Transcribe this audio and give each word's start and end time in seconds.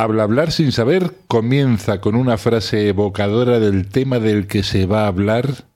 Habla 0.00 0.22
hablar 0.22 0.50
sin 0.50 0.72
saber 0.72 1.12
comienza 1.28 2.00
con 2.00 2.14
una 2.14 2.38
frase 2.38 2.88
evocadora 2.88 3.60
del 3.60 3.86
tema 3.90 4.18
del 4.18 4.46
que 4.46 4.62
se 4.62 4.86
va 4.86 5.04
a 5.04 5.08
hablar 5.08 5.66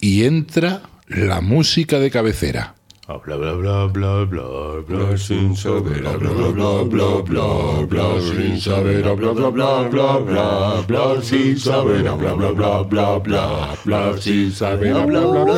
y 0.00 0.24
entra 0.24 0.80
la 1.06 1.42
música 1.42 1.98
de 1.98 2.10
cabecera. 2.10 2.76
Habla 3.06 3.36
bla 3.36 3.52
bla 3.52 3.84
bla 3.84 4.24
bla 4.24 4.80
bla 4.88 5.18
sin 5.18 5.54
saber, 5.54 6.06
habla 6.06 6.30
bla 6.30 6.48
bla 6.48 6.82
bla 6.84 7.22
bla 7.26 7.86
bla 7.86 8.20
sin 8.22 8.58
saber, 8.58 9.06
habla 9.06 9.32
bla 9.32 9.50
bla 9.50 9.88
bla 9.90 10.18
bla 10.18 10.82
bla 10.88 11.20
sin 11.20 11.58
saber, 11.58 12.08
habla 12.08 12.32
bla 12.32 12.52
bla 12.52 12.82
bla 12.84 13.18
bla 13.18 13.76
bla 13.84 14.16
sin 14.16 14.50
saber, 14.50 14.96
habla 14.96 15.20
bla 15.20 15.44
bla 15.44 15.54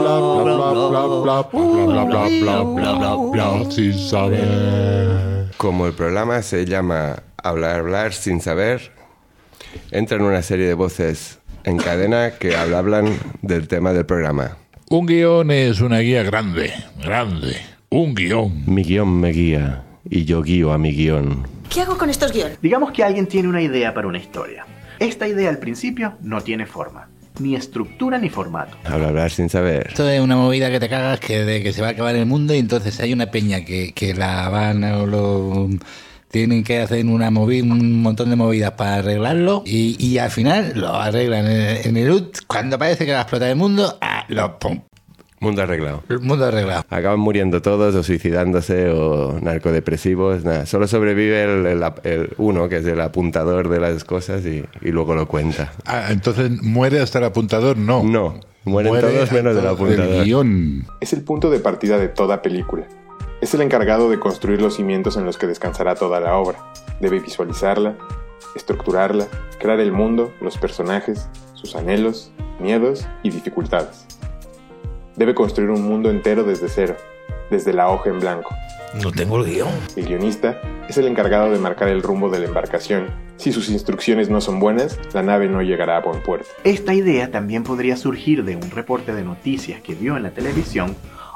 bla 0.00 0.18
bla 0.32 0.62
bla 0.72 1.02
bla 1.20 1.42
bla 1.52 2.04
bla 2.06 2.24
bla 2.26 2.62
bla 2.64 2.94
bla 2.96 3.16
bla 3.32 3.70
sin 3.70 3.92
saber. 3.92 5.50
Como 5.58 5.86
el 5.86 5.92
programa 5.92 6.40
se 6.40 6.64
llama 6.64 7.22
Hablar, 7.42 7.80
hablar 7.80 8.12
sin 8.12 8.40
saber, 8.40 8.92
entran 9.90 10.20
una 10.22 10.42
serie 10.42 10.66
de 10.66 10.74
voces 10.74 11.38
en 11.64 11.78
cadena 11.78 12.32
que 12.32 12.54
hablan 12.54 13.16
del 13.40 13.66
tema 13.66 13.92
del 13.92 14.04
programa. 14.04 14.58
Un 14.90 15.06
guion 15.06 15.50
es 15.50 15.80
una 15.80 16.00
guía 16.00 16.22
grande, 16.22 16.72
grande. 17.02 17.56
Un 17.88 18.14
guion. 18.14 18.64
Mi 18.66 18.82
guion 18.82 19.20
me 19.20 19.30
guía 19.30 19.84
y 20.08 20.24
yo 20.24 20.42
guío 20.42 20.72
a 20.72 20.78
mi 20.78 20.92
guion. 20.92 21.46
¿Qué 21.70 21.80
hago 21.80 21.96
con 21.96 22.10
estos 22.10 22.32
guiones? 22.32 22.58
Digamos 22.60 22.90
que 22.92 23.04
alguien 23.04 23.26
tiene 23.26 23.48
una 23.48 23.62
idea 23.62 23.94
para 23.94 24.06
una 24.06 24.18
historia. 24.18 24.66
Esta 24.98 25.26
idea 25.26 25.48
al 25.48 25.58
principio 25.58 26.14
no 26.20 26.42
tiene 26.42 26.66
forma, 26.66 27.08
ni 27.38 27.54
estructura 27.54 28.18
ni 28.18 28.28
formato. 28.28 28.76
Hablar, 28.84 29.08
hablar 29.08 29.30
sin 29.30 29.48
saber. 29.48 29.86
Esto 29.88 30.08
es 30.10 30.20
una 30.20 30.36
movida 30.36 30.70
que 30.70 30.80
te 30.80 30.90
cagas 30.90 31.20
que 31.20 31.44
de 31.44 31.62
que 31.62 31.72
se 31.72 31.80
va 31.80 31.88
a 31.88 31.90
acabar 31.92 32.14
el 32.16 32.26
mundo 32.26 32.52
y 32.52 32.58
entonces 32.58 33.00
hay 33.00 33.12
una 33.14 33.30
peña 33.30 33.64
que, 33.64 33.92
que 33.94 34.12
la 34.12 34.48
van 34.50 34.84
o 34.84 35.06
lo 35.06 35.68
tienen 36.30 36.62
que 36.64 36.80
hacer 36.80 37.04
una 37.06 37.30
movi- 37.30 37.62
un 37.62 38.02
montón 38.02 38.30
de 38.30 38.36
movidas 38.36 38.72
para 38.72 38.96
arreglarlo 38.96 39.62
y, 39.66 39.96
y 40.04 40.18
al 40.18 40.30
final 40.30 40.72
lo 40.76 40.94
arreglan 40.94 41.46
en 41.46 41.52
el, 41.60 41.86
en 41.86 41.96
el 41.96 42.10
UT. 42.10 42.36
Cuando 42.46 42.78
parece 42.78 43.04
que 43.06 43.12
va 43.12 43.18
a 43.18 43.22
explotar 43.22 43.48
el 43.48 43.56
mundo, 43.56 43.98
ah, 44.00 44.24
lo 44.28 44.58
pum, 44.58 44.80
Mundo 45.40 45.62
arreglado. 45.62 46.02
el 46.10 46.20
mundo 46.20 46.44
arreglado. 46.44 46.84
Acaban 46.90 47.18
muriendo 47.18 47.62
todos 47.62 47.94
o 47.94 48.02
suicidándose 48.02 48.90
o 48.90 49.38
narcodepresivos. 49.40 50.44
Nada, 50.44 50.66
solo 50.66 50.86
sobrevive 50.86 51.42
el, 51.44 51.66
el- 51.66 51.84
el 52.04 52.30
uno, 52.38 52.68
que 52.68 52.76
es 52.76 52.86
el 52.86 53.00
apuntador 53.00 53.68
de 53.68 53.80
las 53.80 54.04
cosas 54.04 54.44
y, 54.44 54.64
y 54.82 54.90
luego 54.90 55.14
lo 55.14 55.26
cuenta. 55.26 55.72
Ah, 55.86 56.08
entonces 56.10 56.50
muere 56.62 57.00
hasta 57.00 57.18
el 57.18 57.24
apuntador, 57.24 57.76
no. 57.78 58.04
No, 58.04 58.38
mueren 58.64 58.92
Muere 58.92 59.08
todos 59.08 59.32
menos 59.32 59.54
del 59.56 59.66
hasta 59.66 59.70
apuntador. 59.82 60.08
Del 60.10 60.24
guion. 60.24 60.86
Es 61.00 61.12
el 61.12 61.22
punto 61.22 61.48
de 61.50 61.58
partida 61.60 61.98
de 61.98 62.08
toda 62.08 62.42
película. 62.42 62.86
Es 63.40 63.54
el 63.54 63.62
encargado 63.62 64.10
de 64.10 64.20
construir 64.20 64.60
los 64.60 64.76
cimientos 64.76 65.16
en 65.16 65.24
los 65.24 65.38
que 65.38 65.46
descansará 65.46 65.94
toda 65.94 66.20
la 66.20 66.36
obra. 66.36 66.58
Debe 67.00 67.20
visualizarla, 67.20 67.96
estructurarla, 68.54 69.28
crear 69.58 69.80
el 69.80 69.92
mundo, 69.92 70.30
los 70.42 70.58
personajes, 70.58 71.26
sus 71.54 71.74
anhelos, 71.74 72.32
miedos 72.60 73.08
y 73.22 73.30
dificultades. 73.30 74.04
Debe 75.16 75.34
construir 75.34 75.70
un 75.70 75.82
mundo 75.82 76.10
entero 76.10 76.44
desde 76.44 76.68
cero, 76.68 76.96
desde 77.50 77.72
la 77.72 77.88
hoja 77.88 78.10
en 78.10 78.20
blanco. 78.20 78.54
No 79.02 79.10
tengo 79.10 79.38
el 79.42 79.50
guion. 79.50 79.70
El 79.96 80.04
guionista 80.04 80.60
es 80.86 80.98
el 80.98 81.06
encargado 81.06 81.50
de 81.50 81.58
marcar 81.58 81.88
el 81.88 82.02
rumbo 82.02 82.28
de 82.28 82.40
la 82.40 82.46
embarcación. 82.46 83.06
Si 83.36 83.52
sus 83.52 83.70
instrucciones 83.70 84.28
no 84.28 84.42
son 84.42 84.60
buenas, 84.60 84.98
la 85.14 85.22
nave 85.22 85.48
no 85.48 85.62
llegará 85.62 85.96
a 85.96 86.00
buen 86.00 86.22
puerto. 86.22 86.48
Esta 86.64 86.92
idea 86.92 87.30
también 87.30 87.64
podría 87.64 87.96
surgir 87.96 88.44
de 88.44 88.56
un 88.56 88.70
reporte 88.70 89.14
de 89.14 89.24
noticias 89.24 89.80
que 89.80 89.94
vio 89.94 90.18
en 90.18 90.24
la 90.24 90.32
televisión 90.32 90.94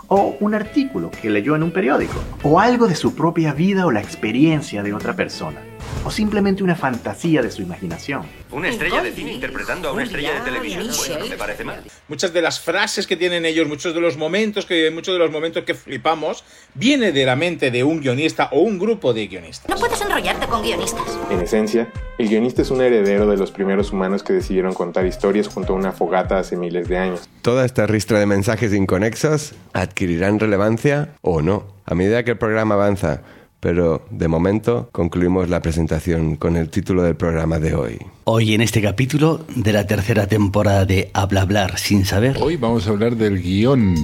o 0.08 0.36
un 0.40 0.54
artículo 0.54 1.10
que 1.10 1.30
leyó 1.30 1.56
en 1.56 1.62
un 1.62 1.70
periódico, 1.70 2.20
o 2.42 2.60
algo 2.60 2.86
de 2.86 2.94
su 2.94 3.14
propia 3.14 3.52
vida 3.52 3.86
o 3.86 3.90
la 3.90 4.00
experiencia 4.00 4.82
de 4.82 4.92
otra 4.92 5.14
persona, 5.14 5.60
o 6.04 6.10
simplemente 6.10 6.62
una 6.62 6.76
fantasía 6.76 7.42
de 7.42 7.50
su 7.50 7.62
imaginación. 7.62 8.22
Una 8.50 8.68
estrella 8.68 9.02
de 9.02 9.12
cine 9.12 9.32
interpretando 9.32 9.88
a 9.88 9.92
una 9.92 10.04
estrella 10.04 10.34
de 10.34 10.40
televisión. 10.40 10.88
Bueno, 10.96 11.18
no 11.18 11.26
me 11.26 11.36
parece 11.36 11.64
mal. 11.64 11.82
Muchas 12.08 12.32
de 12.32 12.42
las 12.42 12.60
frases 12.60 13.06
que 13.06 13.16
tienen 13.16 13.46
ellos, 13.46 13.66
muchos 13.66 13.94
de 13.94 14.00
los 14.00 14.16
momentos 14.16 14.66
que 14.66 14.90
muchos 14.90 15.14
de 15.14 15.18
los 15.18 15.30
momentos 15.30 15.64
que 15.64 15.74
flipamos, 15.74 16.44
viene 16.74 17.12
de 17.12 17.24
la 17.24 17.36
mente 17.36 17.70
de 17.70 17.84
un 17.84 18.00
guionista 18.00 18.48
o 18.52 18.60
un 18.60 18.78
grupo 18.78 19.14
de 19.14 19.26
guionistas. 19.26 19.68
No 19.68 19.76
puedes 19.76 20.00
enrollarte 20.00 20.46
con 20.46 20.62
guionistas. 20.62 21.04
En 21.30 21.40
esencia, 21.40 21.90
el 22.18 22.28
guionista 22.28 22.62
es 22.62 22.70
un 22.70 22.80
heredero 22.80 23.26
de 23.26 23.36
los 23.36 23.50
primeros 23.50 23.92
humanos 23.92 24.22
que 24.22 24.32
decidieron 24.32 24.74
contar 24.74 25.06
historias 25.06 25.48
junto 25.48 25.72
a 25.72 25.76
una 25.76 25.92
fogata 25.92 26.38
hace 26.38 26.56
miles 26.56 26.88
de 26.88 26.98
años. 26.98 27.28
Toda 27.42 27.64
esta 27.64 27.86
ristra 27.86 28.18
de 28.18 28.26
mensajes 28.26 28.72
inconexos 28.72 29.54
adquirirán 29.72 30.38
relevancia 30.38 31.14
o 31.22 31.42
no 31.42 31.74
a 31.86 31.94
medida 31.94 32.24
que 32.24 32.32
el 32.32 32.38
programa 32.38 32.74
avanza, 32.74 33.22
pero 33.64 34.02
de 34.10 34.28
momento 34.28 34.90
concluimos 34.92 35.48
la 35.48 35.62
presentación 35.62 36.36
con 36.36 36.58
el 36.58 36.68
título 36.68 37.02
del 37.02 37.16
programa 37.16 37.58
de 37.58 37.74
hoy. 37.74 37.98
Hoy 38.24 38.52
en 38.52 38.60
este 38.60 38.82
capítulo 38.82 39.46
de 39.56 39.72
la 39.72 39.86
tercera 39.86 40.26
temporada 40.26 40.84
de 40.84 41.10
Habla 41.14 41.40
Hablar 41.40 41.78
sin 41.78 42.04
saber, 42.04 42.36
Hoy 42.42 42.56
vamos 42.58 42.86
a 42.86 42.90
hablar 42.90 43.16
del 43.16 43.40
guion. 43.40 43.94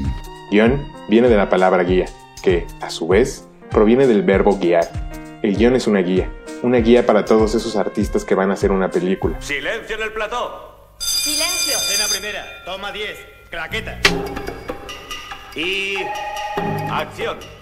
Guión 0.51 0.83
viene 1.11 1.29
de 1.29 1.37
la 1.37 1.51
palabra 1.51 1.83
guía, 1.83 2.07
que, 2.43 2.67
a 2.81 2.89
su 2.89 3.07
vez, 3.09 3.47
proviene 3.71 4.07
del 4.07 4.23
verbo 4.23 4.57
guiar. 4.59 4.89
El 5.43 5.55
guion 5.59 5.77
es 5.77 5.87
una 5.87 6.01
guía, 6.01 6.33
una 6.63 6.79
guía 6.79 7.05
para 7.05 7.27
todos 7.27 7.55
esos 7.55 7.77
artistas 7.77 8.25
que 8.25 8.35
van 8.35 8.51
a 8.51 8.55
hacer 8.55 8.73
una 8.73 8.91
película. 8.91 9.39
¡Silencio 9.43 9.95
en 9.95 10.03
el 10.03 10.13
plató! 10.15 10.95
Silencio. 10.97 11.77
Escena 11.77 12.09
primera, 12.09 12.47
toma 12.65 12.93
10, 12.93 13.11
claqueta. 13.51 14.01
Y. 15.55 15.97
acción. 16.91 17.60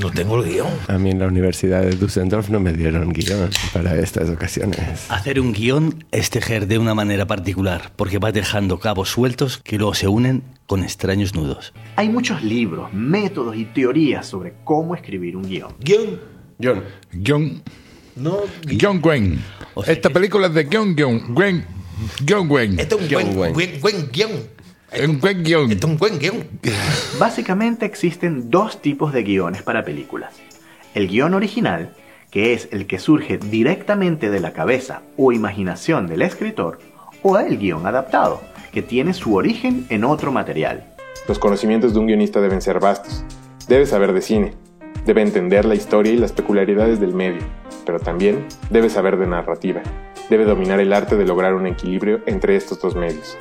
No 0.00 0.10
tengo 0.10 0.42
el 0.42 0.50
guion. 0.50 0.68
A 0.88 0.96
mí 0.98 1.10
en 1.10 1.18
la 1.18 1.26
Universidad 1.26 1.82
de 1.82 1.90
Düsseldorf 1.96 2.48
no 2.48 2.60
me 2.60 2.72
dieron 2.72 3.12
guion 3.12 3.50
para 3.74 3.94
estas 3.98 4.30
ocasiones. 4.30 4.78
hacer 5.10 5.38
un 5.38 5.52
guion 5.52 6.04
es 6.12 6.30
tejer 6.30 6.66
de 6.66 6.78
una 6.78 6.94
manera 6.94 7.26
particular, 7.26 7.92
porque 7.96 8.18
vas 8.18 8.32
dejando 8.32 8.78
cabos 8.78 9.10
sueltos 9.10 9.58
que 9.58 9.76
luego 9.76 9.92
se 9.94 10.08
unen 10.08 10.42
con 10.66 10.82
extraños 10.82 11.34
nudos. 11.34 11.74
Hay 11.96 12.08
muchos 12.08 12.42
libros, 12.42 12.92
métodos 12.94 13.54
y 13.56 13.66
teorías 13.66 14.26
sobre 14.26 14.54
cómo 14.64 14.94
escribir 14.94 15.36
un 15.36 15.42
guion. 15.42 15.74
Guión. 15.80 16.20
John, 16.62 16.82
John, 17.26 17.62
No. 18.16 18.38
John 18.80 19.00
Gwen. 19.00 19.42
O 19.74 19.82
sea 19.84 19.92
Esta 19.92 20.10
película 20.10 20.46
es 20.46 20.54
de 20.54 20.68
John 20.72 20.94
Gwen. 20.94 21.34
Gwen. 21.34 21.64
John 22.26 22.48
Gwen. 22.48 22.78
Este 22.80 22.94
es 22.94 23.00
un 23.02 23.08
Guión, 23.08 23.34
güey. 23.34 23.52
buen, 23.52 23.80
buen 23.80 24.06
Un 24.94 25.20
buen 25.20 25.42
guion. 25.42 25.72
Es 25.72 25.82
un 25.84 25.96
buen 25.96 26.18
guion. 26.18 26.46
Básicamente 27.18 27.86
existen 27.86 28.50
dos 28.50 28.82
tipos 28.82 29.14
de 29.14 29.22
guiones 29.22 29.62
para 29.62 29.84
películas. 29.84 30.34
El 30.94 31.08
guion 31.08 31.32
original, 31.32 31.94
que 32.30 32.52
es 32.52 32.68
el 32.72 32.86
que 32.86 32.98
surge 32.98 33.38
directamente 33.38 34.28
de 34.28 34.40
la 34.40 34.52
cabeza 34.52 35.00
o 35.16 35.32
imaginación 35.32 36.06
del 36.06 36.20
escritor, 36.20 36.78
o 37.22 37.38
el 37.38 37.58
guion 37.58 37.86
adaptado, 37.86 38.42
que 38.70 38.82
tiene 38.82 39.14
su 39.14 39.34
origen 39.34 39.86
en 39.88 40.04
otro 40.04 40.30
material. 40.30 40.84
Los 41.26 41.38
conocimientos 41.38 41.94
de 41.94 42.00
un 42.00 42.06
guionista 42.06 42.42
deben 42.42 42.60
ser 42.60 42.78
vastos. 42.78 43.24
Debe 43.68 43.86
saber 43.86 44.12
de 44.12 44.20
cine, 44.20 44.52
debe 45.06 45.22
entender 45.22 45.64
la 45.64 45.74
historia 45.74 46.12
y 46.12 46.18
las 46.18 46.32
peculiaridades 46.32 47.00
del 47.00 47.14
medio, 47.14 47.40
pero 47.86 47.98
también 47.98 48.44
debe 48.68 48.90
saber 48.90 49.16
de 49.16 49.26
narrativa. 49.26 49.80
Debe 50.28 50.44
dominar 50.44 50.80
el 50.80 50.92
arte 50.92 51.16
de 51.16 51.24
lograr 51.24 51.54
un 51.54 51.66
equilibrio 51.66 52.20
entre 52.26 52.56
estos 52.56 52.80
dos 52.80 52.94
medios. 52.94 53.38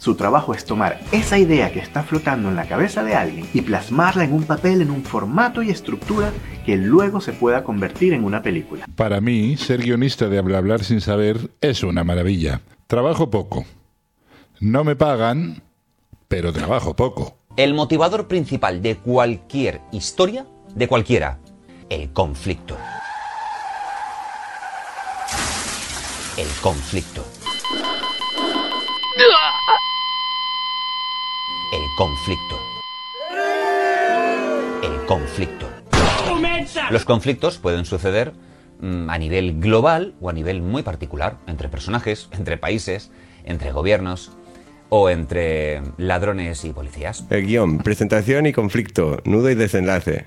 Su 0.00 0.14
trabajo 0.14 0.54
es 0.54 0.64
tomar 0.64 0.98
esa 1.12 1.38
idea 1.38 1.70
que 1.72 1.78
está 1.78 2.02
flotando 2.02 2.48
en 2.48 2.56
la 2.56 2.66
cabeza 2.66 3.04
de 3.04 3.14
alguien 3.14 3.46
y 3.52 3.60
plasmarla 3.60 4.24
en 4.24 4.32
un 4.32 4.44
papel 4.44 4.80
en 4.80 4.90
un 4.90 5.04
formato 5.04 5.62
y 5.62 5.68
estructura 5.68 6.32
que 6.64 6.78
luego 6.78 7.20
se 7.20 7.34
pueda 7.34 7.64
convertir 7.64 8.14
en 8.14 8.24
una 8.24 8.40
película. 8.40 8.86
Para 8.96 9.20
mí, 9.20 9.58
ser 9.58 9.82
guionista 9.82 10.30
de 10.30 10.38
hablar 10.38 10.60
hablar 10.60 10.84
sin 10.84 11.02
saber 11.02 11.50
es 11.60 11.82
una 11.82 12.02
maravilla. 12.02 12.62
Trabajo 12.86 13.28
poco. 13.28 13.66
No 14.58 14.84
me 14.84 14.96
pagan, 14.96 15.62
pero 16.28 16.50
trabajo 16.50 16.96
poco. 16.96 17.36
El 17.58 17.74
motivador 17.74 18.26
principal 18.26 18.80
de 18.80 18.96
cualquier 18.96 19.82
historia, 19.92 20.46
de 20.74 20.88
cualquiera, 20.88 21.40
el 21.90 22.10
conflicto. 22.12 22.78
El 26.38 26.48
conflicto. 26.62 27.22
El 31.72 31.88
conflicto. 32.00 32.58
El 34.82 35.04
conflicto. 35.04 35.68
Los 36.90 37.04
conflictos 37.04 37.58
pueden 37.58 37.84
suceder 37.84 38.32
mm, 38.80 39.10
a 39.10 39.18
nivel 39.18 39.60
global 39.60 40.14
o 40.18 40.30
a 40.30 40.32
nivel 40.32 40.62
muy 40.62 40.82
particular, 40.82 41.36
entre 41.46 41.68
personajes, 41.68 42.30
entre 42.32 42.56
países, 42.56 43.10
entre 43.44 43.72
gobiernos 43.72 44.32
o 44.88 45.10
entre 45.10 45.82
ladrones 45.98 46.64
y 46.64 46.72
policías. 46.72 47.26
el 47.28 47.44
guion, 47.44 47.80
presentación 47.80 48.46
y 48.46 48.54
conflicto, 48.54 49.18
nudo 49.26 49.50
y 49.50 49.54
desenlace. 49.54 50.24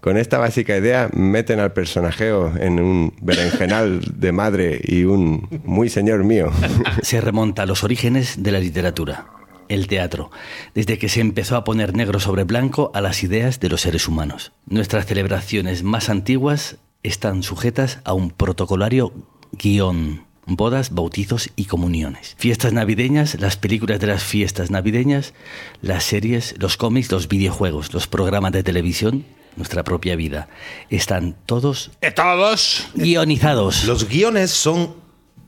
Con 0.00 0.16
esta 0.16 0.38
básica 0.38 0.76
idea 0.76 1.10
meten 1.12 1.60
al 1.60 1.72
personajeo 1.74 2.56
en 2.56 2.80
un 2.80 3.14
berenjenal 3.22 4.00
de 4.18 4.32
madre 4.32 4.80
y 4.82 5.04
un 5.04 5.60
muy 5.62 5.88
señor 5.90 6.24
mío. 6.24 6.50
Se 7.02 7.20
remonta 7.20 7.62
a 7.62 7.66
los 7.66 7.84
orígenes 7.84 8.42
de 8.42 8.50
la 8.50 8.58
literatura, 8.58 9.26
el 9.68 9.86
teatro, 9.86 10.30
desde 10.74 10.98
que 10.98 11.08
se 11.08 11.20
empezó 11.20 11.56
a 11.56 11.64
poner 11.64 11.94
negro 11.94 12.20
sobre 12.20 12.44
blanco 12.44 12.90
a 12.94 13.00
las 13.00 13.22
ideas 13.22 13.60
de 13.60 13.68
los 13.68 13.82
seres 13.82 14.08
humanos. 14.08 14.52
Nuestras 14.66 15.06
celebraciones 15.06 15.82
más 15.82 16.08
antiguas 16.08 16.76
están 17.02 17.42
sujetas 17.42 17.98
a 18.04 18.14
un 18.14 18.30
protocolario 18.30 19.12
guion. 19.52 20.24
Bodas, 20.46 20.90
bautizos 20.92 21.48
y 21.56 21.64
comuniones. 21.64 22.34
Fiestas 22.36 22.74
navideñas, 22.74 23.40
las 23.40 23.56
películas 23.56 23.98
de 23.98 24.08
las 24.08 24.22
fiestas 24.22 24.70
navideñas, 24.70 25.32
las 25.80 26.04
series, 26.04 26.54
los 26.58 26.76
cómics, 26.76 27.10
los 27.10 27.28
videojuegos, 27.28 27.94
los 27.94 28.06
programas 28.06 28.52
de 28.52 28.62
televisión, 28.62 29.24
nuestra 29.56 29.84
propia 29.84 30.16
vida. 30.16 30.48
Están 30.90 31.34
todos... 31.46 31.92
¿De 32.02 32.10
todos? 32.10 32.88
Guionizados. 32.94 33.84
Los 33.84 34.06
guiones 34.06 34.50
son 34.50 34.96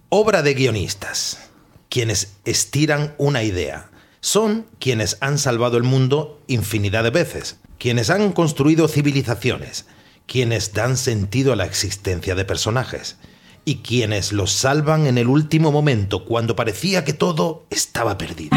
obra 0.09 0.43
de 0.43 0.55
guionistas, 0.55 1.51
quienes 1.91 2.37
estiran 2.47 3.15
una 3.19 3.43
idea. 3.43 3.91
Son 4.27 4.67
quienes 4.81 5.19
han 5.21 5.39
salvado 5.39 5.77
el 5.77 5.85
mundo 5.85 6.41
infinidad 6.49 7.05
de 7.05 7.11
veces, 7.11 7.61
quienes 7.79 8.11
han 8.11 8.33
construido 8.33 8.89
civilizaciones, 8.89 9.87
quienes 10.27 10.73
dan 10.73 10.97
sentido 10.97 11.53
a 11.53 11.57
la 11.57 11.65
existencia 11.65 12.35
de 12.35 12.45
personajes 12.45 13.19
y 13.65 13.77
quienes 13.83 14.33
los 14.33 14.51
salvan 14.51 15.07
en 15.07 15.17
el 15.17 15.29
último 15.29 15.71
momento 15.71 16.25
cuando 16.25 16.57
parecía 16.57 17.05
que 17.05 17.13
todo 17.13 17.67
estaba 17.71 18.19
perdido. 18.19 18.57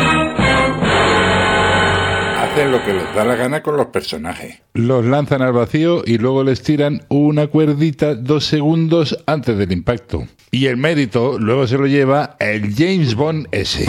Hacen 2.39 2.71
lo 2.71 2.83
que 2.83 2.93
les 2.93 3.13
da 3.13 3.23
la 3.23 3.35
gana 3.35 3.61
con 3.61 3.77
los 3.77 3.89
personajes. 3.89 4.63
Los 4.73 5.05
lanzan 5.05 5.43
al 5.43 5.53
vacío 5.53 6.01
y 6.03 6.17
luego 6.17 6.43
les 6.43 6.63
tiran 6.63 7.05
una 7.09 7.45
cuerdita 7.45 8.15
dos 8.15 8.43
segundos 8.43 9.19
antes 9.27 9.55
del 9.55 9.71
impacto. 9.71 10.27
Y 10.49 10.65
el 10.65 10.77
mérito 10.77 11.37
luego 11.37 11.67
se 11.67 11.77
lo 11.77 11.85
lleva 11.85 12.37
el 12.39 12.73
James 12.73 13.13
Bond 13.13 13.49
ese. 13.51 13.85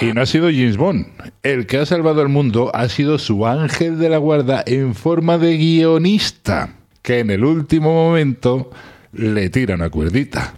Y 0.00 0.12
no 0.12 0.20
ha 0.20 0.26
sido 0.26 0.48
James 0.48 0.76
Bond. 0.76 1.06
El 1.42 1.66
que 1.66 1.78
ha 1.78 1.86
salvado 1.86 2.20
al 2.20 2.28
mundo 2.28 2.70
ha 2.74 2.88
sido 2.88 3.18
su 3.18 3.46
ángel 3.46 3.98
de 3.98 4.10
la 4.10 4.18
guarda 4.18 4.62
en 4.66 4.94
forma 4.94 5.38
de 5.38 5.56
guionista 5.56 6.74
que 7.02 7.20
en 7.20 7.30
el 7.30 7.44
último 7.44 7.94
momento 7.94 8.70
le 9.12 9.48
tira 9.48 9.76
una 9.76 9.88
cuerdita. 9.88 10.54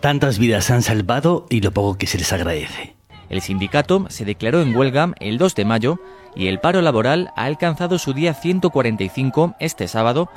Tantas 0.00 0.38
vidas 0.38 0.64
se 0.64 0.72
han 0.72 0.82
salvado 0.82 1.46
y 1.50 1.60
lo 1.60 1.72
poco 1.72 1.98
que 1.98 2.06
se 2.06 2.16
les 2.16 2.32
agradece. 2.32 2.94
El 3.28 3.42
sindicato 3.42 4.06
se 4.08 4.24
declaró 4.24 4.62
en 4.62 4.74
huelga 4.74 5.12
el 5.20 5.36
2 5.36 5.54
de 5.54 5.64
mayo 5.66 6.00
y 6.34 6.46
el 6.46 6.58
paro 6.58 6.80
laboral 6.80 7.32
ha 7.36 7.44
alcanzado 7.44 7.98
su 7.98 8.14
día 8.14 8.32
145 8.32 9.56
este 9.60 9.88
sábado. 9.88 10.30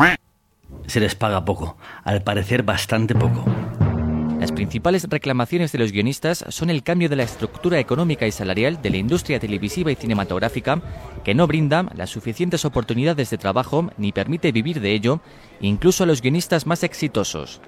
Se 0.88 1.00
les 1.00 1.16
paga 1.16 1.46
poco, 1.46 1.78
al 2.04 2.24
parecer 2.24 2.64
bastante 2.64 3.16
poco. 3.16 3.46
Las 4.44 4.51
principales 4.51 5.07
reclamaciones 5.10 5.72
de 5.72 5.80
los 5.80 5.94
guionistas 5.94 6.44
son 6.50 6.69
el 6.69 6.84
cambio 6.84 7.07
de 7.07 7.16
la 7.16 7.24
estructura 7.24 7.80
económica 7.80 8.28
y 8.28 8.31
salarial 8.34 8.81
de 8.81 8.90
la 8.90 8.98
industria 8.98 9.40
televisiva 9.40 9.90
y 9.90 9.95
cinematográfica, 9.95 10.81
que 11.24 11.34
no 11.34 11.48
brinda 11.48 11.90
las 11.95 12.10
suficientes 12.10 12.66
oportunidades 12.66 13.30
de 13.30 13.38
trabajo 13.38 13.90
ni 13.98 14.12
permite 14.12 14.51
vivir 14.51 14.81
de 14.81 14.92
ello, 14.92 15.22
incluso 15.62 16.04
a 16.04 16.07
los 16.07 16.22
guionistas 16.22 16.68
más 16.68 16.84
exitosos. 16.84 17.62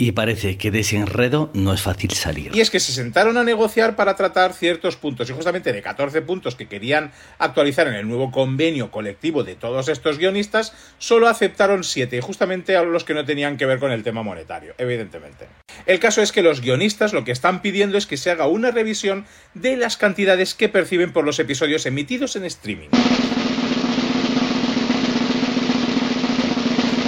Y 0.00 0.12
parece 0.12 0.56
que 0.56 0.70
de 0.70 0.80
ese 0.80 0.96
enredo 0.96 1.50
no 1.54 1.72
es 1.72 1.82
fácil 1.82 2.12
salir. 2.12 2.54
Y 2.54 2.60
es 2.60 2.70
que 2.70 2.78
se 2.78 2.92
sentaron 2.92 3.36
a 3.36 3.42
negociar 3.42 3.96
para 3.96 4.14
tratar 4.14 4.52
ciertos 4.52 4.94
puntos. 4.94 5.28
Y 5.28 5.32
justamente 5.32 5.72
de 5.72 5.82
14 5.82 6.22
puntos 6.22 6.54
que 6.54 6.68
querían 6.68 7.10
actualizar 7.38 7.88
en 7.88 7.94
el 7.94 8.06
nuevo 8.06 8.30
convenio 8.30 8.92
colectivo 8.92 9.42
de 9.42 9.56
todos 9.56 9.88
estos 9.88 10.18
guionistas, 10.18 10.72
solo 10.98 11.26
aceptaron 11.26 11.82
7. 11.82 12.20
Justamente 12.20 12.76
a 12.76 12.84
los 12.84 13.02
que 13.02 13.14
no 13.14 13.24
tenían 13.24 13.56
que 13.56 13.66
ver 13.66 13.80
con 13.80 13.90
el 13.90 14.04
tema 14.04 14.22
monetario, 14.22 14.72
evidentemente. 14.78 15.48
El 15.84 15.98
caso 15.98 16.22
es 16.22 16.30
que 16.30 16.42
los 16.42 16.60
guionistas 16.60 17.12
lo 17.12 17.24
que 17.24 17.32
están 17.32 17.60
pidiendo 17.60 17.98
es 17.98 18.06
que 18.06 18.16
se 18.16 18.30
haga 18.30 18.46
una 18.46 18.70
revisión 18.70 19.26
de 19.54 19.76
las 19.76 19.96
cantidades 19.96 20.54
que 20.54 20.68
perciben 20.68 21.12
por 21.12 21.24
los 21.24 21.40
episodios 21.40 21.86
emitidos 21.86 22.36
en 22.36 22.44
streaming. 22.44 22.88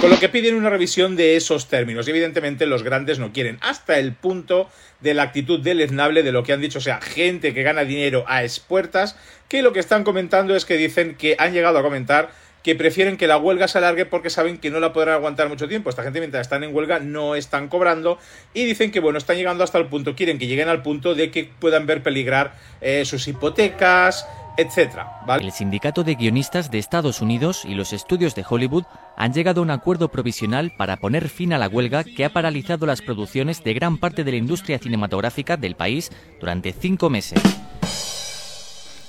Con 0.01 0.09
lo 0.09 0.19
que 0.19 0.29
piden 0.29 0.55
una 0.55 0.71
revisión 0.71 1.15
de 1.15 1.35
esos 1.35 1.67
términos. 1.67 2.07
Y 2.07 2.09
evidentemente 2.09 2.65
los 2.65 2.81
grandes 2.81 3.19
no 3.19 3.31
quieren. 3.31 3.59
Hasta 3.61 3.99
el 3.99 4.13
punto 4.13 4.67
de 4.99 5.13
la 5.13 5.21
actitud 5.21 5.59
deleznable 5.59 6.23
de 6.23 6.31
lo 6.31 6.41
que 6.41 6.53
han 6.53 6.59
dicho, 6.59 6.79
o 6.79 6.81
sea, 6.81 6.99
gente 6.99 7.53
que 7.53 7.61
gana 7.61 7.83
dinero 7.83 8.25
a 8.27 8.43
espuertas, 8.43 9.15
que 9.47 9.61
lo 9.61 9.73
que 9.73 9.79
están 9.79 10.03
comentando 10.03 10.55
es 10.55 10.65
que 10.65 10.75
dicen 10.75 11.13
que 11.13 11.35
han 11.37 11.53
llegado 11.53 11.77
a 11.77 11.83
comentar 11.83 12.31
que 12.63 12.75
prefieren 12.75 13.17
que 13.17 13.27
la 13.27 13.37
huelga 13.37 13.67
se 13.67 13.77
alargue 13.77 14.05
porque 14.05 14.29
saben 14.29 14.57
que 14.57 14.69
no 14.69 14.79
la 14.79 14.93
podrán 14.93 15.15
aguantar 15.15 15.49
mucho 15.49 15.67
tiempo. 15.67 15.89
Esta 15.89 16.03
gente 16.03 16.19
mientras 16.19 16.41
están 16.41 16.63
en 16.63 16.75
huelga 16.75 16.99
no 16.99 17.35
están 17.35 17.67
cobrando 17.67 18.19
y 18.53 18.65
dicen 18.65 18.91
que 18.91 18.99
bueno, 18.99 19.17
están 19.17 19.37
llegando 19.37 19.63
hasta 19.63 19.77
el 19.77 19.87
punto, 19.87 20.15
quieren 20.15 20.37
que 20.37 20.47
lleguen 20.47 20.69
al 20.69 20.81
punto 20.81 21.15
de 21.15 21.31
que 21.31 21.49
puedan 21.59 21.85
ver 21.85 22.03
peligrar 22.03 22.53
eh, 22.81 23.05
sus 23.05 23.27
hipotecas, 23.27 24.27
etcétera. 24.57 25.21
El 25.39 25.51
sindicato 25.51 26.03
de 26.03 26.15
guionistas 26.15 26.71
de 26.71 26.79
Estados 26.79 27.21
Unidos 27.21 27.65
y 27.65 27.75
los 27.75 27.93
estudios 27.93 28.35
de 28.35 28.45
Hollywood 28.47 28.83
han 29.17 29.33
llegado 29.33 29.61
a 29.61 29.63
un 29.63 29.71
acuerdo 29.71 30.09
provisional 30.09 30.71
para 30.77 30.97
poner 30.97 31.29
fin 31.29 31.53
a 31.53 31.57
la 31.57 31.67
huelga 31.67 32.03
que 32.03 32.25
ha 32.25 32.33
paralizado 32.33 32.85
las 32.85 33.01
producciones 33.01 33.63
de 33.63 33.73
gran 33.73 33.97
parte 33.97 34.23
de 34.23 34.31
la 34.31 34.37
industria 34.37 34.79
cinematográfica 34.79 35.57
del 35.57 35.75
país 35.75 36.11
durante 36.39 36.73
cinco 36.73 37.09
meses. 37.09 37.41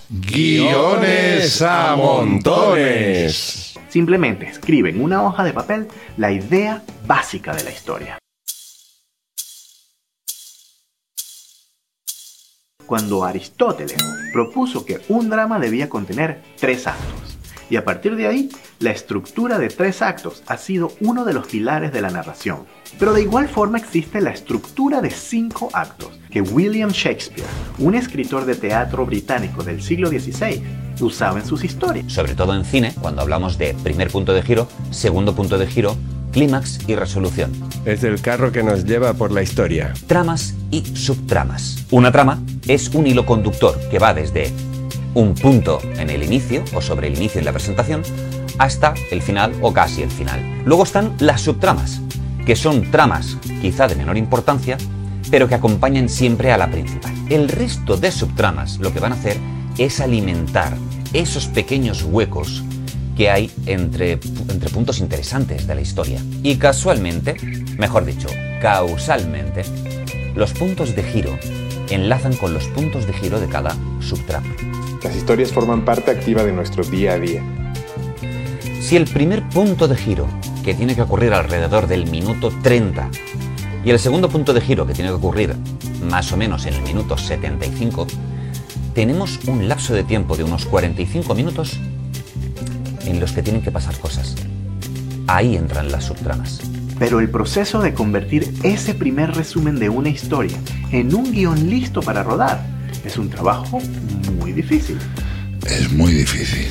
Guiones 0.08 1.62
a 1.62 1.96
montones. 1.96 3.74
Simplemente 3.88 4.46
escribe 4.46 4.90
en 4.90 5.02
una 5.02 5.22
hoja 5.22 5.44
de 5.44 5.52
papel 5.52 5.88
la 6.16 6.32
idea 6.32 6.82
básica 7.06 7.54
de 7.54 7.64
la 7.64 7.70
historia. 7.70 8.21
Cuando 12.92 13.24
Aristóteles 13.24 13.96
propuso 14.34 14.84
que 14.84 15.00
un 15.08 15.30
drama 15.30 15.58
debía 15.58 15.88
contener 15.88 16.42
tres 16.60 16.86
actos, 16.86 17.38
y 17.70 17.76
a 17.76 17.86
partir 17.86 18.16
de 18.16 18.26
ahí, 18.26 18.50
la 18.80 18.90
estructura 18.90 19.58
de 19.58 19.70
tres 19.70 20.02
actos 20.02 20.42
ha 20.46 20.58
sido 20.58 20.92
uno 21.00 21.24
de 21.24 21.32
los 21.32 21.46
pilares 21.46 21.90
de 21.90 22.02
la 22.02 22.10
narración. 22.10 22.66
Pero 22.98 23.14
de 23.14 23.22
igual 23.22 23.48
forma 23.48 23.78
existe 23.78 24.20
la 24.20 24.32
estructura 24.32 25.00
de 25.00 25.08
cinco 25.08 25.70
actos, 25.72 26.10
que 26.30 26.42
William 26.42 26.90
Shakespeare, 26.90 27.48
un 27.78 27.94
escritor 27.94 28.44
de 28.44 28.56
teatro 28.56 29.06
británico 29.06 29.62
del 29.62 29.82
siglo 29.82 30.10
XVI, 30.10 30.62
usaba 31.00 31.40
en 31.40 31.46
sus 31.46 31.64
historias. 31.64 32.12
Sobre 32.12 32.34
todo 32.34 32.54
en 32.54 32.66
cine, 32.66 32.94
cuando 33.00 33.22
hablamos 33.22 33.56
de 33.56 33.72
primer 33.82 34.10
punto 34.10 34.34
de 34.34 34.42
giro, 34.42 34.68
segundo 34.90 35.34
punto 35.34 35.56
de 35.56 35.66
giro, 35.66 35.96
clímax 36.32 36.86
y 36.86 36.94
resolución. 36.94 37.52
Es 37.86 38.04
el 38.04 38.20
carro 38.20 38.52
que 38.52 38.62
nos 38.62 38.84
lleva 38.84 39.14
por 39.14 39.32
la 39.32 39.40
historia. 39.40 39.94
Tramas 40.06 40.54
y 40.70 40.84
subtramas. 40.94 41.86
Una 41.90 42.12
trama 42.12 42.38
es 42.66 42.88
un 42.90 43.06
hilo 43.06 43.26
conductor 43.26 43.78
que 43.90 43.98
va 43.98 44.14
desde 44.14 44.52
un 45.14 45.34
punto 45.34 45.80
en 45.98 46.10
el 46.10 46.22
inicio 46.22 46.64
o 46.74 46.80
sobre 46.80 47.08
el 47.08 47.16
inicio 47.16 47.40
de 47.40 47.44
la 47.44 47.52
presentación 47.52 48.02
hasta 48.58 48.94
el 49.10 49.22
final 49.22 49.52
o 49.60 49.72
casi 49.72 50.02
el 50.02 50.10
final. 50.10 50.62
Luego 50.64 50.84
están 50.84 51.14
las 51.18 51.40
subtramas, 51.40 52.00
que 52.46 52.56
son 52.56 52.90
tramas 52.90 53.36
quizá 53.60 53.88
de 53.88 53.96
menor 53.96 54.16
importancia, 54.16 54.78
pero 55.30 55.48
que 55.48 55.54
acompañan 55.54 56.08
siempre 56.08 56.52
a 56.52 56.58
la 56.58 56.70
principal. 56.70 57.12
El 57.28 57.48
resto 57.48 57.96
de 57.96 58.10
subtramas 58.10 58.78
lo 58.78 58.92
que 58.92 59.00
van 59.00 59.12
a 59.12 59.16
hacer 59.16 59.38
es 59.78 60.00
alimentar 60.00 60.76
esos 61.12 61.46
pequeños 61.46 62.02
huecos 62.04 62.62
que 63.16 63.30
hay 63.30 63.50
entre, 63.66 64.12
entre 64.12 64.70
puntos 64.70 64.98
interesantes 65.00 65.66
de 65.66 65.74
la 65.74 65.80
historia. 65.80 66.20
Y 66.42 66.56
casualmente, 66.56 67.36
mejor 67.78 68.04
dicho, 68.04 68.28
causalmente, 68.60 69.64
los 70.34 70.52
puntos 70.52 70.96
de 70.96 71.02
giro 71.02 71.38
enlazan 71.94 72.36
con 72.36 72.54
los 72.54 72.66
puntos 72.68 73.06
de 73.06 73.12
giro 73.12 73.40
de 73.40 73.48
cada 73.48 73.76
subtrama. 74.00 74.54
Las 75.02 75.16
historias 75.16 75.52
forman 75.52 75.84
parte 75.84 76.10
activa 76.10 76.44
de 76.44 76.52
nuestro 76.52 76.84
día 76.84 77.12
a 77.12 77.18
día. 77.18 77.42
Si 78.80 78.96
el 78.96 79.04
primer 79.04 79.48
punto 79.48 79.88
de 79.88 79.96
giro, 79.96 80.26
que 80.64 80.74
tiene 80.74 80.94
que 80.94 81.02
ocurrir 81.02 81.32
alrededor 81.32 81.86
del 81.86 82.10
minuto 82.10 82.52
30, 82.62 83.10
y 83.84 83.90
el 83.90 83.98
segundo 83.98 84.28
punto 84.28 84.52
de 84.52 84.60
giro, 84.60 84.86
que 84.86 84.94
tiene 84.94 85.10
que 85.10 85.16
ocurrir 85.16 85.56
más 86.02 86.32
o 86.32 86.36
menos 86.36 86.66
en 86.66 86.74
el 86.74 86.82
minuto 86.82 87.16
75, 87.18 88.06
tenemos 88.94 89.40
un 89.46 89.68
lapso 89.68 89.94
de 89.94 90.04
tiempo 90.04 90.36
de 90.36 90.44
unos 90.44 90.66
45 90.66 91.34
minutos 91.34 91.78
en 93.06 93.20
los 93.20 93.32
que 93.32 93.42
tienen 93.42 93.62
que 93.62 93.70
pasar 93.70 93.96
cosas. 93.98 94.36
Ahí 95.32 95.56
entran 95.56 95.90
las 95.90 96.04
subtramas. 96.04 96.60
Pero 96.98 97.18
el 97.18 97.30
proceso 97.30 97.80
de 97.80 97.94
convertir 97.94 98.52
ese 98.64 98.92
primer 98.92 99.34
resumen 99.34 99.78
de 99.78 99.88
una 99.88 100.10
historia 100.10 100.58
en 100.90 101.14
un 101.14 101.32
guion 101.32 101.70
listo 101.70 102.02
para 102.02 102.22
rodar 102.22 102.62
es 103.02 103.16
un 103.16 103.30
trabajo 103.30 103.80
muy 104.38 104.52
difícil. 104.52 104.98
Es 105.66 105.90
muy 105.90 106.12
difícil. 106.12 106.70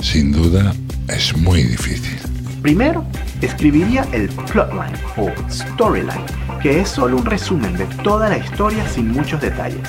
Sin 0.00 0.30
duda, 0.30 0.72
es 1.08 1.36
muy 1.36 1.64
difícil. 1.64 2.16
Primero, 2.62 3.04
escribiría 3.42 4.06
el 4.12 4.28
plotline 4.28 4.94
o 5.16 5.32
storyline, 5.50 6.24
que 6.62 6.82
es 6.82 6.88
solo 6.88 7.16
un 7.16 7.26
resumen 7.26 7.76
de 7.76 7.86
toda 8.04 8.28
la 8.28 8.38
historia 8.38 8.88
sin 8.88 9.10
muchos 9.10 9.40
detalles. 9.40 9.88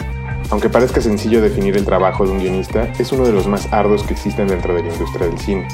Aunque 0.49 0.69
parezca 0.69 0.99
sencillo 0.99 1.43
definir 1.43 1.77
el 1.77 1.85
trabajo 1.85 2.25
de 2.25 2.31
un 2.31 2.39
guionista, 2.39 2.85
es 2.97 3.11
uno 3.11 3.23
de 3.23 3.33
los 3.33 3.45
más 3.45 3.71
arduos 3.71 4.01
que 4.01 4.13
existen 4.13 4.47
dentro 4.47 4.73
de 4.73 4.81
la 4.81 4.91
industria 4.91 5.27
del 5.27 5.37
cine. 5.37 5.67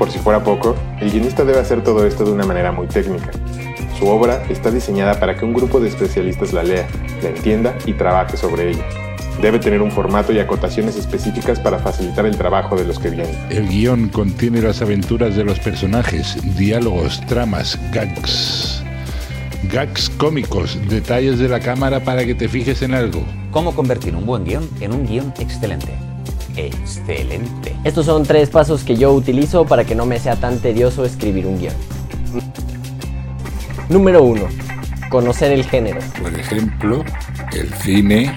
Por 0.00 0.10
si 0.10 0.18
fuera 0.18 0.42
poco, 0.42 0.74
el 0.98 1.10
guionista 1.10 1.44
debe 1.44 1.58
hacer 1.58 1.84
todo 1.84 2.06
esto 2.06 2.24
de 2.24 2.32
una 2.32 2.46
manera 2.46 2.72
muy 2.72 2.86
técnica. 2.86 3.32
Su 3.98 4.06
obra 4.06 4.42
está 4.48 4.70
diseñada 4.70 5.20
para 5.20 5.36
que 5.36 5.44
un 5.44 5.52
grupo 5.52 5.78
de 5.78 5.88
especialistas 5.88 6.54
la 6.54 6.62
lea, 6.62 6.88
la 7.22 7.28
entienda 7.28 7.76
y 7.84 7.92
trabaje 7.92 8.38
sobre 8.38 8.70
ella. 8.70 8.82
Debe 9.42 9.58
tener 9.58 9.82
un 9.82 9.90
formato 9.90 10.32
y 10.32 10.38
acotaciones 10.38 10.96
específicas 10.96 11.60
para 11.60 11.80
facilitar 11.80 12.24
el 12.24 12.34
trabajo 12.38 12.76
de 12.76 12.86
los 12.86 12.98
que 12.98 13.10
vienen. 13.10 13.36
El 13.50 13.68
guion 13.68 14.08
contiene 14.08 14.62
las 14.62 14.80
aventuras 14.80 15.36
de 15.36 15.44
los 15.44 15.60
personajes, 15.60 16.34
diálogos, 16.56 17.20
tramas, 17.26 17.78
gags. 17.92 18.82
Gags 19.70 20.08
cómicos, 20.16 20.78
detalles 20.88 21.38
de 21.38 21.50
la 21.50 21.60
cámara 21.60 22.00
para 22.00 22.24
que 22.24 22.34
te 22.34 22.48
fijes 22.48 22.80
en 22.80 22.94
algo. 22.94 23.22
¿Cómo 23.50 23.74
convertir 23.74 24.16
un 24.16 24.24
buen 24.24 24.44
guion 24.46 24.66
en 24.80 24.94
un 24.94 25.04
guion 25.04 25.34
excelente? 25.38 26.09
Excelente. 26.56 27.76
Estos 27.84 28.06
son 28.06 28.24
tres 28.24 28.50
pasos 28.50 28.84
que 28.84 28.96
yo 28.96 29.12
utilizo 29.12 29.64
para 29.64 29.84
que 29.84 29.94
no 29.94 30.06
me 30.06 30.18
sea 30.18 30.36
tan 30.36 30.58
tedioso 30.58 31.04
escribir 31.04 31.46
un 31.46 31.58
guion. 31.58 31.74
Número 33.88 34.22
1. 34.22 34.42
Conocer 35.10 35.52
el 35.52 35.64
género. 35.64 36.00
Por 36.22 36.32
ejemplo, 36.38 37.04
el 37.52 37.72
cine. 37.74 38.36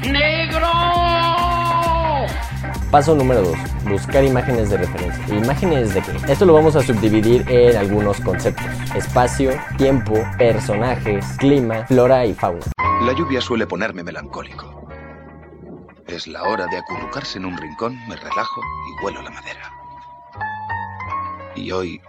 Paso 2.90 3.16
número 3.16 3.42
2. 3.42 3.58
Buscar 3.90 4.24
imágenes 4.24 4.70
de 4.70 4.78
referencia. 4.78 5.36
¿Imágenes 5.36 5.94
de 5.94 6.02
qué? 6.02 6.32
Esto 6.32 6.46
lo 6.46 6.54
vamos 6.54 6.76
a 6.76 6.84
subdividir 6.84 7.44
en 7.50 7.76
algunos 7.76 8.20
conceptos. 8.22 8.66
Espacio, 8.96 9.52
tiempo, 9.78 10.14
personajes, 10.38 11.26
clima, 11.38 11.86
flora 11.88 12.26
y 12.26 12.34
fauna. 12.34 12.66
La 13.06 13.14
lluvia 13.14 13.42
suele 13.42 13.68
ponerme 13.68 14.04
melancólico. 14.04 14.83
Es 16.08 16.28
la 16.28 16.44
hora 16.44 16.68
de 16.68 16.78
acurrucarse 16.78 17.38
en 17.38 17.46
un 17.46 17.58
rincón, 17.58 17.98
me 18.08 18.16
relajo 18.16 18.62
y 18.62 19.06
huelo 19.06 19.22
la 19.22 19.32
madera. 19.32 19.72
Y 21.56 21.72
hoy 21.72 22.02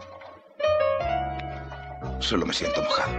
solo 2.19 2.45
me 2.45 2.53
siento 2.53 2.83
mojado. 2.83 3.13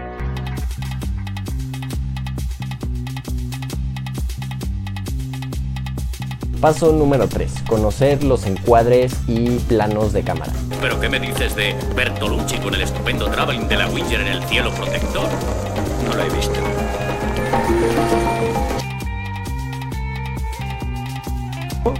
Paso 6.60 6.92
número 6.92 7.28
3. 7.28 7.64
Conocer 7.70 8.24
los 8.24 8.46
encuadres 8.46 9.16
y 9.28 9.60
planos 9.60 10.14
de 10.14 10.24
cámara. 10.24 10.52
¿Pero 10.82 11.00
qué 11.00 11.10
me 11.10 11.20
dices 11.20 11.56
de 11.56 11.76
Bertolucci 11.96 12.58
con 12.58 12.74
el 12.74 12.82
estupendo 12.82 13.30
traveling 13.30 13.68
de 13.68 13.78
la 13.78 13.88
Winger 13.88 14.22
en 14.22 14.28
el 14.28 14.44
cielo 14.46 14.72
protector? 14.74 15.28
No 16.06 16.16
lo 16.16 16.24
he 16.24 16.30
visto. 16.30 16.65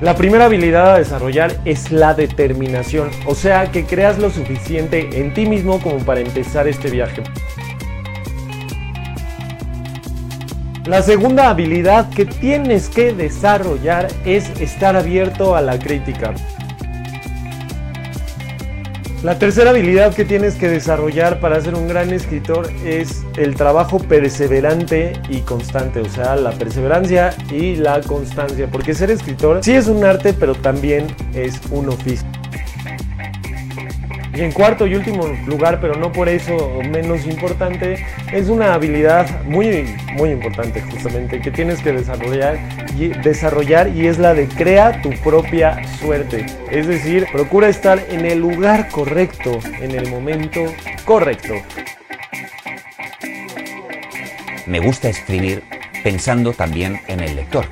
La 0.02 0.16
primera 0.16 0.46
habilidad 0.46 0.94
a 0.94 0.98
desarrollar 0.98 1.56
es 1.64 1.92
la 1.92 2.14
determinación, 2.14 3.10
o 3.26 3.34
sea 3.34 3.72
que 3.72 3.86
creas 3.86 4.20
lo 4.20 4.30
suficiente 4.30 5.22
en 5.22 5.34
ti 5.34 5.46
mismo 5.46 5.80
como 5.80 6.00
para 6.00 6.20
empezar 6.20 6.68
este 6.68 6.92
viaje. 6.92 7.24
La 10.86 11.02
segunda 11.02 11.50
habilidad 11.50 12.10
que 12.10 12.26
tienes 12.26 12.90
que 12.90 13.14
desarrollar 13.14 14.08
es 14.26 14.50
estar 14.60 14.98
abierto 14.98 15.56
a 15.56 15.62
la 15.62 15.80
crítica. 15.80 16.34
La 19.26 19.40
tercera 19.40 19.72
habilidad 19.72 20.14
que 20.14 20.24
tienes 20.24 20.54
que 20.54 20.70
desarrollar 20.70 21.40
para 21.40 21.60
ser 21.60 21.74
un 21.74 21.88
gran 21.88 22.14
escritor 22.14 22.70
es 22.86 23.24
el 23.38 23.56
trabajo 23.56 23.98
perseverante 23.98 25.14
y 25.30 25.40
constante, 25.40 26.00
o 26.00 26.08
sea, 26.08 26.36
la 26.36 26.52
perseverancia 26.52 27.36
y 27.52 27.76
la 27.76 28.02
constancia, 28.02 28.68
porque 28.72 28.94
ser 28.94 29.10
escritor 29.10 29.64
sí 29.64 29.72
es 29.72 29.88
un 29.88 30.04
arte, 30.04 30.34
pero 30.34 30.54
también 30.54 31.08
es 31.34 31.60
un 31.72 31.90
oficio. 31.90 32.35
Y 34.36 34.42
en 34.42 34.52
cuarto 34.52 34.86
y 34.86 34.96
último 34.96 35.28
lugar, 35.48 35.80
pero 35.80 35.96
no 35.96 36.12
por 36.12 36.28
eso 36.28 36.82
menos 36.92 37.26
importante, 37.26 38.06
es 38.34 38.50
una 38.50 38.74
habilidad 38.74 39.44
muy, 39.46 39.96
muy 40.18 40.32
importante 40.32 40.82
justamente 40.82 41.40
que 41.40 41.52
tienes 41.52 41.80
que 41.82 41.94
desarrollar 41.94 42.60
y, 42.98 43.08
desarrollar 43.08 43.88
y 43.96 44.08
es 44.08 44.18
la 44.18 44.34
de 44.34 44.48
crea 44.48 45.02
tu 45.02 45.12
propia 45.24 45.82
suerte. 46.00 46.46
Es 46.70 46.86
decir, 46.86 47.28
procura 47.32 47.70
estar 47.70 48.04
en 48.10 48.26
el 48.26 48.40
lugar 48.40 48.90
correcto, 48.90 49.60
en 49.80 49.92
el 49.92 50.10
momento 50.10 50.66
correcto. 51.06 51.54
Me 54.66 54.80
gusta 54.80 55.08
escribir 55.08 55.64
pensando 56.04 56.52
también 56.52 57.00
en 57.08 57.22
el 57.22 57.38
lector. 57.38 57.66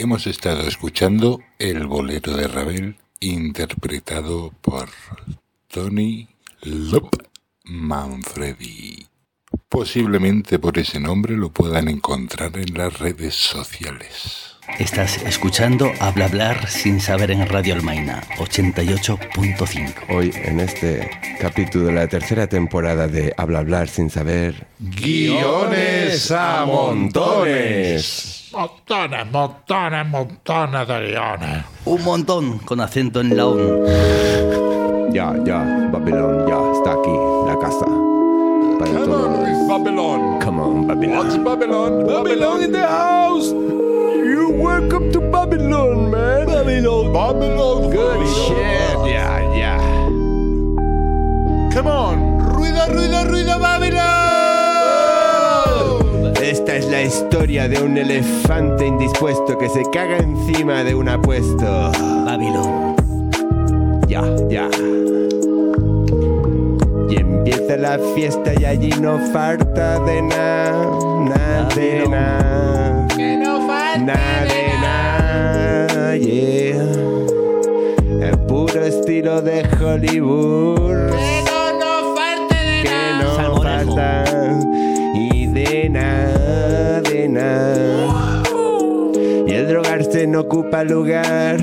Hemos 0.00 0.28
estado 0.28 0.60
escuchando 0.60 1.40
El 1.58 1.88
bolero 1.88 2.36
de 2.36 2.46
Ravel, 2.46 2.98
interpretado 3.18 4.54
por 4.60 4.88
Tony 5.66 6.28
Lop 6.62 7.16
Manfredi. 7.64 9.08
Posiblemente 9.68 10.60
por 10.60 10.78
ese 10.78 11.00
nombre 11.00 11.36
lo 11.36 11.50
puedan 11.50 11.88
encontrar 11.88 12.56
en 12.58 12.74
las 12.74 12.96
redes 13.00 13.34
sociales. 13.34 14.57
Estás 14.76 15.16
escuchando 15.24 15.90
Habla 15.98 16.26
Hablar 16.26 16.68
sin 16.68 17.00
saber 17.00 17.30
en 17.32 17.46
Radio 17.48 17.74
Almaina 17.74 18.22
88.5. 18.36 19.92
Hoy 20.14 20.32
en 20.44 20.60
este 20.60 21.10
capítulo 21.40 21.86
de 21.86 21.92
la 21.92 22.06
tercera 22.06 22.46
temporada 22.46 23.08
de 23.08 23.34
Habla 23.36 23.58
Hablar 23.60 23.88
sin 23.88 24.08
saber. 24.08 24.66
Guiones 24.78 26.30
a 26.30 26.64
montones. 26.64 28.50
Montones, 28.52 29.26
montones, 29.32 30.06
montones 30.06 30.88
de 30.88 31.08
guiones. 31.08 31.64
Un 31.84 32.04
montón 32.04 32.58
con 32.58 32.80
acento 32.80 33.20
en 33.20 33.36
la 33.36 33.46
ON. 33.46 33.84
Ya, 35.12 35.34
ya, 35.44 35.88
Babylon, 35.90 36.46
ya, 36.46 36.58
está 36.72 36.92
aquí, 36.92 37.10
la 37.46 37.58
casa. 37.58 37.86
Para 38.78 38.92
Come 38.92 39.06
todos. 39.06 39.38
on, 39.38 39.68
Babylon. 39.68 40.38
Come 40.40 40.60
on, 40.62 40.86
Babylon. 40.86 41.16
What's 41.18 41.36
Babylon? 41.38 42.06
Babylon 42.06 42.62
in 42.62 42.72
the 42.72 42.86
house. 42.86 43.52
Babylon. 47.28 47.90
Babylon. 47.90 47.92
Good 47.92 48.24
shit. 48.48 48.56
Yeah, 49.04 49.54
yeah. 49.54 49.80
Come 51.70 51.86
on. 51.86 52.38
Ruido, 52.56 52.86
ruido, 52.88 53.24
ruido, 53.24 53.58
Babylon. 53.58 53.98
Esta 56.42 56.76
es 56.76 56.86
la 56.88 57.02
historia 57.02 57.68
de 57.68 57.82
un 57.82 57.98
elefante 57.98 58.86
indispuesto 58.86 59.58
que 59.58 59.68
se 59.68 59.82
caga 59.92 60.16
encima 60.16 60.82
de 60.84 60.94
un 60.94 61.10
apuesto. 61.10 61.92
Babylon. 62.24 62.96
Ya, 64.08 64.22
ya. 64.48 64.70
Y 67.10 67.16
empieza 67.16 67.76
la 67.76 67.98
fiesta 68.14 68.54
y 68.58 68.64
allí 68.64 68.88
no 69.02 69.18
falta 69.34 69.98
de 70.00 70.22
nada, 70.22 70.98
nada 71.20 71.68
de 71.74 72.08
nada. 72.08 73.06
Que 73.14 73.36
no 73.36 73.66
falte 73.66 74.04
Nada 74.06 74.44
de 74.44 74.68
nada, 74.80 76.16
yeah. 76.16 76.67
Estilo 79.08 79.40
de 79.40 79.66
Hollywood. 79.80 81.06
Que 81.08 81.42
no 81.46 81.78
nos 81.78 82.18
falte 82.18 82.54
de 82.54 82.82
que 82.82 82.90
nada. 82.90 83.22
no 83.22 83.36
Salmorejo. 83.36 83.96
falta 83.96 84.24
y 85.14 85.46
de 85.46 85.88
nada, 85.88 87.00
de 87.00 87.26
nada. 87.26 88.42
Y 89.46 89.50
el 89.50 89.66
drogarse 89.66 90.26
no 90.26 90.40
ocupa 90.40 90.84
lugar 90.84 91.58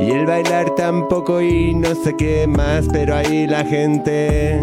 y 0.00 0.10
el 0.10 0.26
bailar 0.26 0.74
tampoco 0.74 1.40
y 1.40 1.74
no 1.76 1.94
sé 1.94 2.16
qué 2.18 2.48
más, 2.48 2.88
pero 2.92 3.14
ahí 3.14 3.46
la 3.46 3.64
gente 3.64 4.60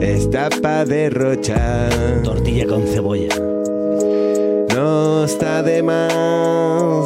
está 0.00 0.48
pa' 0.50 0.84
derrochar. 0.84 1.92
Tortilla 2.24 2.66
con 2.66 2.82
cebolla. 2.82 3.36
No 4.74 5.24
está 5.24 5.62
de 5.62 5.84
más 5.84 7.04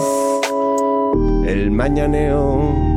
el 1.47 1.71
mañaneo. 1.71 2.92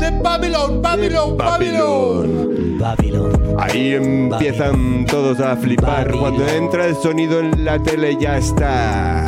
De 0.00 0.10
Babylon, 0.22 0.80
Babylon, 0.80 1.36
Babylon. 1.36 2.78
Babylon. 2.78 3.56
Ahí 3.58 3.92
empiezan 3.92 5.04
todos 5.04 5.38
a 5.40 5.56
flipar. 5.56 6.06
Babylon. 6.06 6.20
Cuando 6.20 6.48
entra 6.48 6.86
el 6.86 6.96
sonido 6.96 7.40
en 7.40 7.64
la 7.64 7.78
tele 7.82 8.16
ya 8.18 8.38
está. 8.38 9.24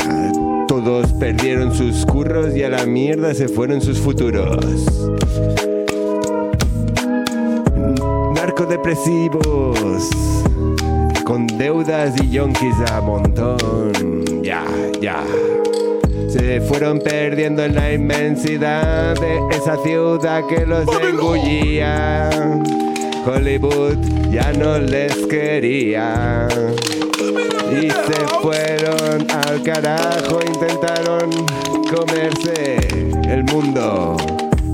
Todos 0.66 1.12
perdieron 1.12 1.74
sus 1.74 2.06
curros 2.06 2.56
y 2.56 2.62
a 2.62 2.70
la 2.70 2.86
mierda 2.86 3.34
se 3.34 3.48
fueron 3.48 3.82
sus 3.82 3.98
futuros. 3.98 4.64
Narcodepresivos. 8.34 10.08
Con 11.24 11.46
deudas 11.46 12.14
y 12.22 12.30
yonkis 12.30 12.74
a 12.90 13.02
montón. 13.02 14.42
Ya, 14.42 14.64
ya. 15.00 15.22
Se 16.32 16.62
fueron 16.62 16.98
perdiendo 16.98 17.62
en 17.62 17.74
la 17.74 17.92
inmensidad 17.92 19.14
de 19.20 19.38
esa 19.54 19.76
ciudad 19.82 20.46
que 20.46 20.64
los 20.64 20.86
engullía. 21.02 22.30
Hollywood 23.26 23.98
ya 24.30 24.50
no 24.54 24.78
les 24.78 25.14
quería. 25.26 26.48
Y 27.70 27.90
se 27.90 28.26
fueron 28.40 29.30
al 29.30 29.62
carajo, 29.62 30.40
intentaron 30.46 31.30
comerse 31.94 32.78
el 33.28 33.44
mundo. 33.44 34.16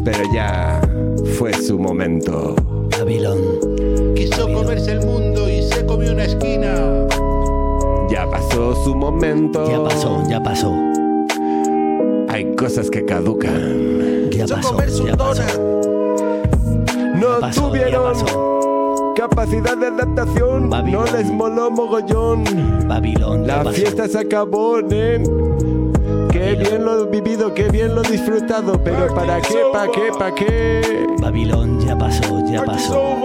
Pero 0.04 0.20
ya 0.32 0.80
fue 1.36 1.52
su 1.54 1.76
momento. 1.76 2.54
Babylon. 2.96 4.14
Quiso 4.14 4.52
comerse 4.52 4.92
el 4.92 5.04
mundo 5.04 5.50
y 5.50 5.62
se 5.64 5.84
comió 5.84 6.12
una 6.12 6.24
esquina. 6.24 7.04
Ya 8.08 8.30
pasó 8.30 8.76
su 8.84 8.94
momento. 8.94 9.68
Ya 9.68 9.82
pasó, 9.82 10.22
ya 10.28 10.40
pasó. 10.40 10.97
Cosas 12.58 12.90
que 12.90 13.04
caducan. 13.04 14.30
Ya 14.30 14.44
pasó, 14.46 14.76
ya 15.06 15.16
pasó. 15.16 15.42
No 17.14 17.40
pasó, 17.40 17.60
ya 17.60 17.68
tuvieron 17.68 18.12
pasó. 18.12 19.14
capacidad 19.14 19.76
de 19.76 19.86
adaptación. 19.86 20.68
No 20.68 21.04
les 21.04 21.26
moló 21.26 21.70
mogollón. 21.70 22.42
Babilón, 22.88 23.46
La 23.46 23.64
fiesta 23.70 24.08
se 24.08 24.18
acabó, 24.18 24.80
nen. 24.82 25.22
Qué 26.32 26.56
bien 26.56 26.84
lo 26.84 27.04
he 27.04 27.06
vivido, 27.06 27.54
qué 27.54 27.68
bien 27.68 27.94
lo 27.94 28.02
he 28.02 28.10
disfrutado. 28.10 28.82
Pero 28.82 29.14
¿para 29.14 29.40
qué, 29.40 29.58
para 29.72 29.92
qué, 29.92 30.10
para 30.18 30.34
qué? 30.34 31.06
Babilón, 31.20 31.80
ya 31.80 31.96
pasó, 31.96 32.44
ya 32.50 32.64
pasó. 32.64 33.18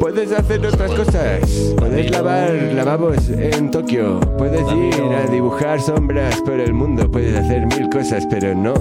Puedes 0.00 0.32
hacer 0.32 0.66
otras 0.66 0.90
cosas. 0.92 1.74
Puedes 1.76 2.10
lavar 2.10 2.50
lavabos 2.74 3.28
en 3.28 3.70
Tokio. 3.70 4.18
Puedes 4.38 4.62
ir 4.72 4.94
a 5.12 5.30
dibujar 5.30 5.80
sombras 5.80 6.40
por 6.40 6.58
el 6.58 6.72
mundo. 6.72 7.10
Puedes 7.10 7.36
hacer 7.36 7.66
mil 7.66 7.88
cosas, 7.90 8.26
pero 8.30 8.54
no. 8.54 8.74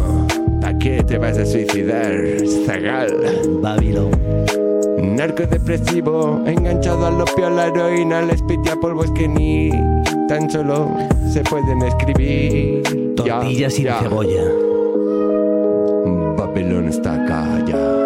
¿Para 0.62 0.78
qué 0.80 1.04
te 1.04 1.18
vas 1.18 1.38
a 1.38 1.46
suicidar, 1.46 2.14
Zagal? 2.66 3.14
Babilón. 3.62 4.12
Narcodepresivo, 4.98 6.42
enganchado 6.46 7.06
al 7.06 7.22
opio, 7.22 7.48
a 7.48 7.50
la 7.50 7.68
heroína, 7.68 8.20
al 8.20 8.30
speed 8.32 8.60
y 8.66 8.70
a 8.70 8.76
polvos 8.78 9.12
que 9.12 9.28
ni 9.28 9.70
tan 10.28 10.50
solo 10.50 10.90
se 11.32 11.42
pueden 11.42 11.82
escribir. 11.84 13.16
Tortillas 13.16 13.76
Ya, 13.76 13.82
y 13.82 13.84
ya. 13.86 14.00
cebolla. 14.00 14.44
Babilón 16.38 16.88
está 16.90 17.26
ya. 17.68 17.99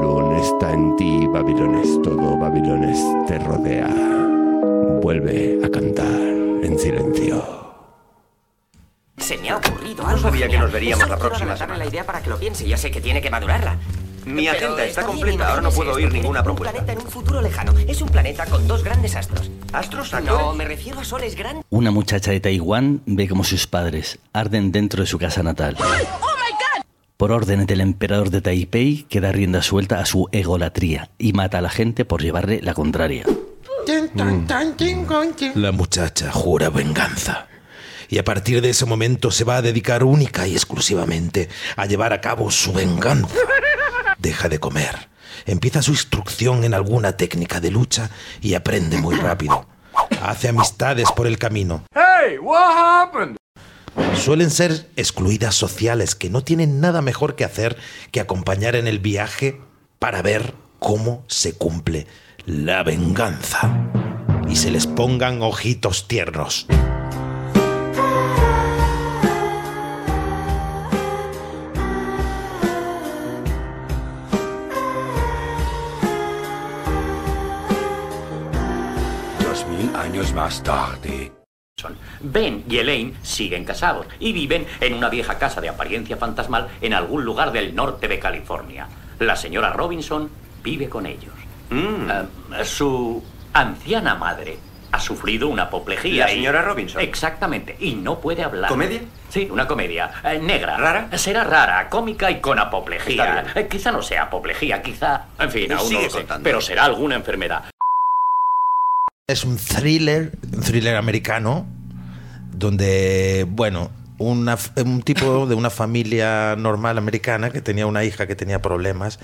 Babilón 0.00 0.34
está 0.36 0.72
en 0.72 0.96
ti, 0.96 1.26
Babilón 1.26 1.74
es 1.78 2.00
todo, 2.02 2.38
Babilón 2.38 2.84
es- 2.84 3.04
te 3.26 3.38
rodea. 3.38 3.86
Vuelve 5.02 5.58
a 5.62 5.68
cantar 5.68 6.06
en 6.62 6.78
silencio. 6.78 7.44
Se 9.18 9.36
me 9.36 9.50
ha 9.50 9.58
ocurrido 9.58 10.02
No 10.02 10.08
algo 10.08 10.22
sabía 10.22 10.46
que 10.46 10.52
genial. 10.52 10.62
nos 10.64 10.72
veríamos 10.72 11.00
Solo 11.04 11.14
la 11.14 11.18
próxima 11.20 11.56
semana. 11.56 11.76
la 11.78 11.86
idea 11.86 12.04
para 12.06 12.22
que 12.22 12.30
lo 12.30 12.38
piense. 12.38 12.66
Ya 12.66 12.78
sé 12.78 12.90
que 12.90 13.02
tiene 13.02 13.20
que 13.20 13.28
madurarla. 13.30 13.76
Mi 14.24 14.46
Pero 14.46 14.52
agenda 14.56 14.84
está 14.84 15.00
bien, 15.02 15.12
completa, 15.12 15.48
ahora 15.50 15.62
no 15.62 15.70
puedo 15.70 15.92
oír 15.92 16.10
ninguna 16.12 16.40
Un 16.40 16.44
propuesta. 16.44 16.72
planeta 16.72 16.92
en 16.94 17.00
un 17.06 17.10
futuro 17.12 17.42
lejano. 17.42 17.72
Es 17.86 18.00
un 18.00 18.08
planeta 18.08 18.46
con 18.46 18.66
dos 18.68 18.82
grandes 18.82 19.16
astros. 19.16 19.50
¿Astros? 19.72 20.12
No, 20.24 20.54
me 20.54 20.64
refiero 20.64 21.00
a 21.00 21.04
soles 21.04 21.34
grandes. 21.36 21.64
Una 21.68 21.90
muchacha 21.90 22.30
de 22.30 22.40
Taiwán 22.40 23.02
ve 23.04 23.28
como 23.28 23.44
sus 23.44 23.66
padres 23.66 24.18
arden 24.32 24.72
dentro 24.72 25.02
de 25.02 25.06
su 25.06 25.18
casa 25.18 25.42
natal. 25.42 25.76
Por 27.20 27.32
órdenes 27.32 27.66
del 27.66 27.82
emperador 27.82 28.30
de 28.30 28.40
Taipei, 28.40 29.02
queda 29.02 29.30
rienda 29.30 29.60
suelta 29.60 29.98
a 29.98 30.06
su 30.06 30.30
egolatría 30.32 31.10
y 31.18 31.34
mata 31.34 31.58
a 31.58 31.60
la 31.60 31.68
gente 31.68 32.06
por 32.06 32.22
llevarle 32.22 32.60
la 32.62 32.72
contraria. 32.72 33.26
La 35.54 35.70
muchacha 35.70 36.32
jura 36.32 36.70
venganza. 36.70 37.46
Y 38.08 38.16
a 38.16 38.24
partir 38.24 38.62
de 38.62 38.70
ese 38.70 38.86
momento 38.86 39.30
se 39.30 39.44
va 39.44 39.56
a 39.56 39.62
dedicar 39.62 40.02
única 40.02 40.48
y 40.48 40.54
exclusivamente 40.54 41.50
a 41.76 41.84
llevar 41.84 42.14
a 42.14 42.22
cabo 42.22 42.50
su 42.50 42.72
venganza. 42.72 43.36
Deja 44.16 44.48
de 44.48 44.58
comer. 44.58 45.10
Empieza 45.44 45.82
su 45.82 45.90
instrucción 45.90 46.64
en 46.64 46.72
alguna 46.72 47.18
técnica 47.18 47.60
de 47.60 47.70
lucha 47.70 48.08
y 48.40 48.54
aprende 48.54 48.96
muy 48.96 49.16
rápido. 49.16 49.66
Hace 50.22 50.48
amistades 50.48 51.12
por 51.12 51.26
el 51.26 51.36
camino. 51.36 51.84
Hey, 51.94 52.38
what 52.38 52.72
happened? 52.74 53.39
Suelen 54.16 54.50
ser 54.50 54.86
excluidas 54.96 55.54
sociales 55.54 56.14
que 56.14 56.30
no 56.30 56.42
tienen 56.42 56.80
nada 56.80 57.00
mejor 57.00 57.36
que 57.36 57.44
hacer 57.44 57.76
que 58.12 58.20
acompañar 58.20 58.76
en 58.76 58.86
el 58.86 58.98
viaje 58.98 59.60
para 59.98 60.22
ver 60.22 60.54
cómo 60.78 61.24
se 61.26 61.54
cumple 61.54 62.06
la 62.44 62.82
venganza. 62.82 63.90
Y 64.48 64.56
se 64.56 64.70
les 64.70 64.86
pongan 64.86 65.42
ojitos 65.42 66.06
tiernos. 66.08 66.66
Dos 79.38 79.66
mil 79.68 79.94
años 79.94 80.34
más 80.34 80.62
tarde. 80.62 81.39
Ben 82.20 82.64
y 82.68 82.78
Elaine 82.78 83.14
siguen 83.22 83.64
casados 83.64 84.06
y 84.18 84.32
viven 84.32 84.66
en 84.80 84.94
una 84.94 85.08
vieja 85.08 85.38
casa 85.38 85.60
de 85.60 85.68
apariencia 85.68 86.16
fantasmal 86.16 86.68
en 86.80 86.94
algún 86.94 87.24
lugar 87.24 87.52
del 87.52 87.74
norte 87.74 88.08
de 88.08 88.18
California. 88.18 88.88
La 89.18 89.36
señora 89.36 89.72
Robinson 89.72 90.30
vive 90.62 90.88
con 90.88 91.06
ellos. 91.06 91.32
Eh, 91.70 92.64
su 92.64 93.22
anciana 93.52 94.14
madre 94.14 94.58
ha 94.92 94.98
sufrido 94.98 95.48
una 95.48 95.64
apoplejía. 95.64 96.24
¿La 96.26 96.32
y- 96.32 96.36
señora 96.36 96.62
Robinson? 96.62 97.00
Exactamente. 97.00 97.76
Y 97.78 97.94
no 97.94 98.18
puede 98.18 98.42
hablar. 98.42 98.68
¿Comedia? 98.68 99.00
Sí, 99.28 99.48
una 99.50 99.68
comedia. 99.68 100.10
eh, 100.24 100.40
negra. 100.42 100.76
¿Rara? 100.76 101.16
Será 101.16 101.44
rara, 101.44 101.88
cómica 101.88 102.28
y 102.30 102.40
con 102.40 102.58
apoplejía. 102.58 103.44
Eh, 103.54 103.68
quizá 103.70 103.92
no 103.92 104.02
sea 104.02 104.24
apoplejía, 104.24 104.82
quizá... 104.82 105.26
En 105.38 105.50
fin, 105.50 105.72
aún 105.72 105.92
no 105.92 106.00
lo 106.02 106.10
sé. 106.10 106.26
Pero 106.42 106.60
será 106.60 106.84
alguna 106.86 107.14
enfermedad. 107.14 107.64
Es 109.30 109.44
un 109.44 109.56
thriller, 109.56 110.32
un 110.52 110.60
thriller 110.60 110.96
americano, 110.96 111.66
donde, 112.52 113.46
bueno, 113.48 113.90
una 114.18 114.58
un 114.84 115.02
tipo 115.02 115.46
de 115.46 115.54
una 115.54 115.70
familia 115.70 116.56
normal 116.56 116.98
americana 116.98 117.50
que 117.50 117.60
tenía 117.62 117.86
una 117.86 118.04
hija 118.04 118.26
que 118.26 118.36
tenía 118.36 118.60
problemas 118.60 119.18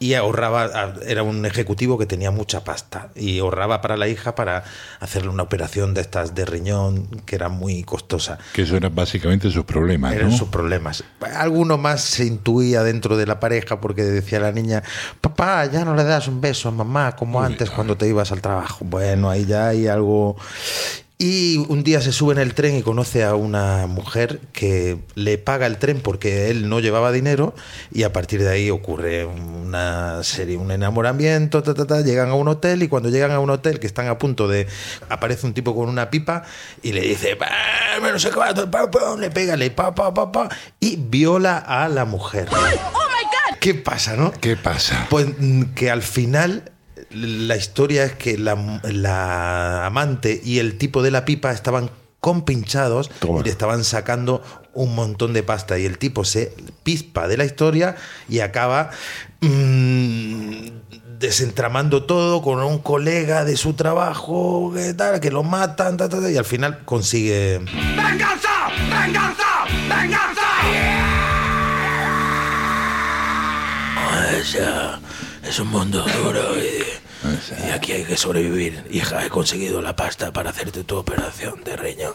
y 0.00 0.14
ahorraba, 0.14 0.94
era 1.06 1.22
un 1.22 1.44
ejecutivo 1.44 1.98
que 1.98 2.06
tenía 2.06 2.30
mucha 2.30 2.64
pasta 2.64 3.10
y 3.14 3.38
ahorraba 3.38 3.82
para 3.82 3.98
la 3.98 4.08
hija 4.08 4.34
para 4.34 4.64
hacerle 4.98 5.28
una 5.28 5.42
operación 5.42 5.92
de 5.92 6.00
estas 6.00 6.34
de 6.34 6.46
riñón 6.46 7.06
que 7.26 7.36
era 7.36 7.50
muy 7.50 7.84
costosa. 7.84 8.38
Que 8.54 8.62
eso 8.62 8.78
eran 8.78 8.94
básicamente 8.94 9.50
sus 9.50 9.66
problemas, 9.66 10.14
Eran 10.14 10.30
¿no? 10.30 10.36
sus 10.36 10.48
problemas. 10.48 11.04
Alguno 11.36 11.76
más 11.76 12.00
se 12.00 12.24
intuía 12.24 12.82
dentro 12.82 13.18
de 13.18 13.26
la 13.26 13.38
pareja 13.40 13.78
porque 13.82 14.02
decía 14.02 14.40
la 14.40 14.52
niña, 14.52 14.82
papá, 15.20 15.66
ya 15.66 15.84
no 15.84 15.94
le 15.94 16.04
das 16.04 16.28
un 16.28 16.40
beso 16.40 16.70
a 16.70 16.72
mamá 16.72 17.14
como 17.14 17.42
antes 17.42 17.68
cuando 17.70 17.98
te 17.98 18.08
ibas 18.08 18.32
al 18.32 18.40
trabajo. 18.40 18.86
Bueno, 18.86 19.28
ahí 19.28 19.44
ya 19.44 19.68
hay 19.68 19.86
algo... 19.86 20.36
Y 21.22 21.58
un 21.68 21.84
día 21.84 22.00
se 22.00 22.12
sube 22.12 22.32
en 22.32 22.38
el 22.38 22.54
tren 22.54 22.78
y 22.78 22.82
conoce 22.82 23.24
a 23.24 23.34
una 23.34 23.86
mujer 23.86 24.40
que 24.54 24.96
le 25.14 25.36
paga 25.36 25.66
el 25.66 25.76
tren 25.76 26.00
porque 26.00 26.48
él 26.48 26.70
no 26.70 26.80
llevaba 26.80 27.12
dinero 27.12 27.54
y 27.92 28.04
a 28.04 28.12
partir 28.14 28.42
de 28.42 28.48
ahí 28.48 28.70
ocurre 28.70 29.26
una 29.26 30.24
serie, 30.24 30.56
un 30.56 30.70
enamoramiento, 30.70 31.62
ta, 31.62 31.74
ta, 31.74 31.86
ta, 31.86 32.00
llegan 32.00 32.30
a 32.30 32.34
un 32.34 32.48
hotel 32.48 32.82
y 32.82 32.88
cuando 32.88 33.10
llegan 33.10 33.32
a 33.32 33.38
un 33.38 33.50
hotel 33.50 33.80
que 33.80 33.86
están 33.86 34.08
a 34.08 34.16
punto 34.16 34.48
de... 34.48 34.66
aparece 35.10 35.46
un 35.46 35.52
tipo 35.52 35.74
con 35.74 35.90
una 35.90 36.08
pipa 36.08 36.42
y 36.82 36.92
le 36.92 37.02
dice, 37.02 37.34
"Bah, 37.34 37.50
no 38.00 38.18
sé 38.18 38.30
cuánto, 38.30 38.70
pa, 38.70 38.90
pa", 38.90 39.14
le 39.18 39.30
pega, 39.30 39.56
le 39.56 39.70
pa, 39.70 39.94
pa, 39.94 40.14
pa, 40.14 40.32
pa, 40.32 40.48
y 40.80 40.96
viola 40.96 41.58
a 41.58 41.90
la 41.90 42.06
mujer. 42.06 42.48
¿Qué 43.60 43.74
pasa, 43.74 44.16
no? 44.16 44.32
¿Qué 44.32 44.56
pasa? 44.56 45.06
Pues 45.10 45.26
mm, 45.38 45.74
que 45.74 45.90
al 45.90 46.00
final 46.00 46.72
la 47.10 47.56
historia 47.56 48.04
es 48.04 48.12
que 48.12 48.38
la, 48.38 48.80
la 48.84 49.86
amante 49.86 50.40
y 50.44 50.58
el 50.58 50.78
tipo 50.78 51.02
de 51.02 51.10
la 51.10 51.24
pipa 51.24 51.50
estaban 51.52 51.90
compinchados 52.20 53.10
y 53.22 53.42
le 53.42 53.50
estaban 53.50 53.82
sacando 53.82 54.42
un 54.74 54.94
montón 54.94 55.32
de 55.32 55.42
pasta 55.42 55.78
y 55.78 55.86
el 55.86 55.98
tipo 55.98 56.24
se 56.24 56.54
pispa 56.82 57.26
de 57.26 57.36
la 57.36 57.44
historia 57.44 57.96
y 58.28 58.40
acaba 58.40 58.90
mm, 59.40 60.66
desentramando 61.18 62.04
todo 62.04 62.42
con 62.42 62.62
un 62.62 62.78
colega 62.78 63.44
de 63.44 63.56
su 63.56 63.72
trabajo 63.72 64.72
que, 64.74 64.94
tal, 64.94 65.20
que 65.20 65.30
lo 65.30 65.42
matan 65.42 65.96
ta, 65.96 66.08
ta, 66.08 66.20
ta, 66.20 66.30
y 66.30 66.36
al 66.36 66.44
final 66.44 66.84
consigue 66.84 67.58
¡Venganza! 67.58 68.68
¡Venganza! 68.88 69.46
¡Venganza! 69.88 70.40
Es 75.50 75.58
un 75.58 75.66
mundo 75.68 76.06
duro 76.22 76.56
y, 76.56 77.66
y 77.66 77.70
aquí 77.70 77.90
hay 77.90 78.04
que 78.04 78.16
sobrevivir. 78.16 78.84
Hija, 78.88 79.26
he 79.26 79.28
conseguido 79.28 79.82
la 79.82 79.96
pasta 79.96 80.32
para 80.32 80.50
hacerte 80.50 80.84
tu 80.84 80.96
operación 80.96 81.64
de 81.64 81.76
riñón. 81.76 82.14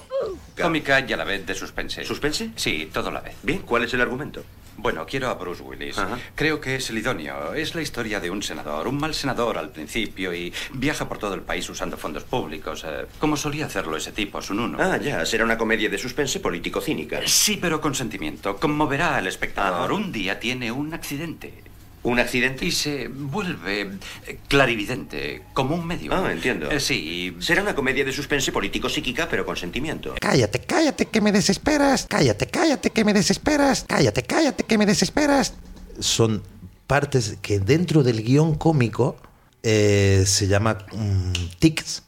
Cómica 0.57 1.01
y 1.01 1.11
a 1.11 1.17
la 1.17 1.25
vez 1.25 1.45
de 1.45 1.53
suspense. 1.53 2.05
¿Suspense? 2.05 2.51
Sí, 2.55 2.89
todo 2.93 3.09
a 3.09 3.11
la 3.11 3.19
vez. 3.19 3.35
Bien, 3.43 3.59
¿cuál 3.59 3.83
es 3.83 3.93
el 3.93 3.99
argumento? 3.99 4.41
Bueno, 4.77 5.05
quiero 5.05 5.29
a 5.29 5.33
Bruce 5.33 5.61
Willis. 5.61 5.97
Ajá. 5.97 6.17
Creo 6.33 6.61
que 6.61 6.77
es 6.77 6.89
el 6.89 6.97
idóneo. 6.97 7.53
Es 7.53 7.75
la 7.75 7.81
historia 7.81 8.21
de 8.21 8.29
un 8.29 8.41
senador, 8.41 8.87
un 8.87 8.97
mal 8.97 9.13
senador 9.13 9.57
al 9.57 9.69
principio 9.69 10.33
y 10.33 10.53
viaja 10.71 11.09
por 11.09 11.17
todo 11.17 11.33
el 11.33 11.41
país 11.41 11.69
usando 11.69 11.97
fondos 11.97 12.23
públicos, 12.23 12.85
eh, 12.87 13.05
como 13.19 13.35
solía 13.35 13.65
hacerlo 13.65 13.97
ese 13.97 14.13
tipo, 14.13 14.41
su 14.41 14.53
nuno. 14.53 14.77
Ah, 14.79 14.95
ya, 14.95 15.25
será 15.25 15.43
una 15.43 15.57
comedia 15.57 15.89
de 15.89 15.97
suspense 15.97 16.39
político-cínica. 16.39 17.19
Sí, 17.25 17.57
pero 17.61 17.81
con 17.81 17.95
sentimiento. 17.95 18.55
Conmoverá 18.55 19.17
al 19.17 19.27
espectador. 19.27 19.91
Un 19.91 20.13
día 20.13 20.39
tiene 20.39 20.71
un 20.71 20.93
accidente. 20.93 21.65
¿Un 22.05 22.19
accidente? 22.19 22.65
Y 22.65 22.71
se 22.71 23.07
vuelve 23.07 23.97
eh, 24.27 24.37
clarividente, 24.47 25.41
como 25.53 25.73
un 25.73 25.87
medio. 25.87 26.13
Ah, 26.13 26.31
entiendo. 26.31 26.69
Eh, 26.69 26.79
sí. 26.79 27.35
Será 27.39 27.63
una 27.63 27.73
comedia 27.73 28.05
de 28.05 28.11
suspense 28.11 28.51
político-psíquica, 28.51 29.27
pero 29.27 29.43
con 29.43 29.57
sentimiento. 29.57 30.13
Cállate, 30.21 30.59
cállate, 30.59 31.07
que 31.07 31.19
me 31.19 31.31
desesperas. 31.31 32.05
Cállate, 32.07 32.45
cállate, 32.45 32.91
que 32.91 33.03
me 33.03 33.11
desesperas. 33.11 33.85
Cállate, 33.87 34.21
cállate, 34.21 34.63
que 34.63 34.77
me 34.77 34.85
desesperas. 34.85 35.55
Son 35.99 36.43
partes 36.85 37.37
que 37.41 37.59
dentro 37.59 38.03
del 38.03 38.23
guion 38.23 38.53
cómico 38.53 39.17
eh, 39.63 40.25
se 40.27 40.47
llama 40.47 40.85
mm, 40.93 41.31
tics. 41.57 42.03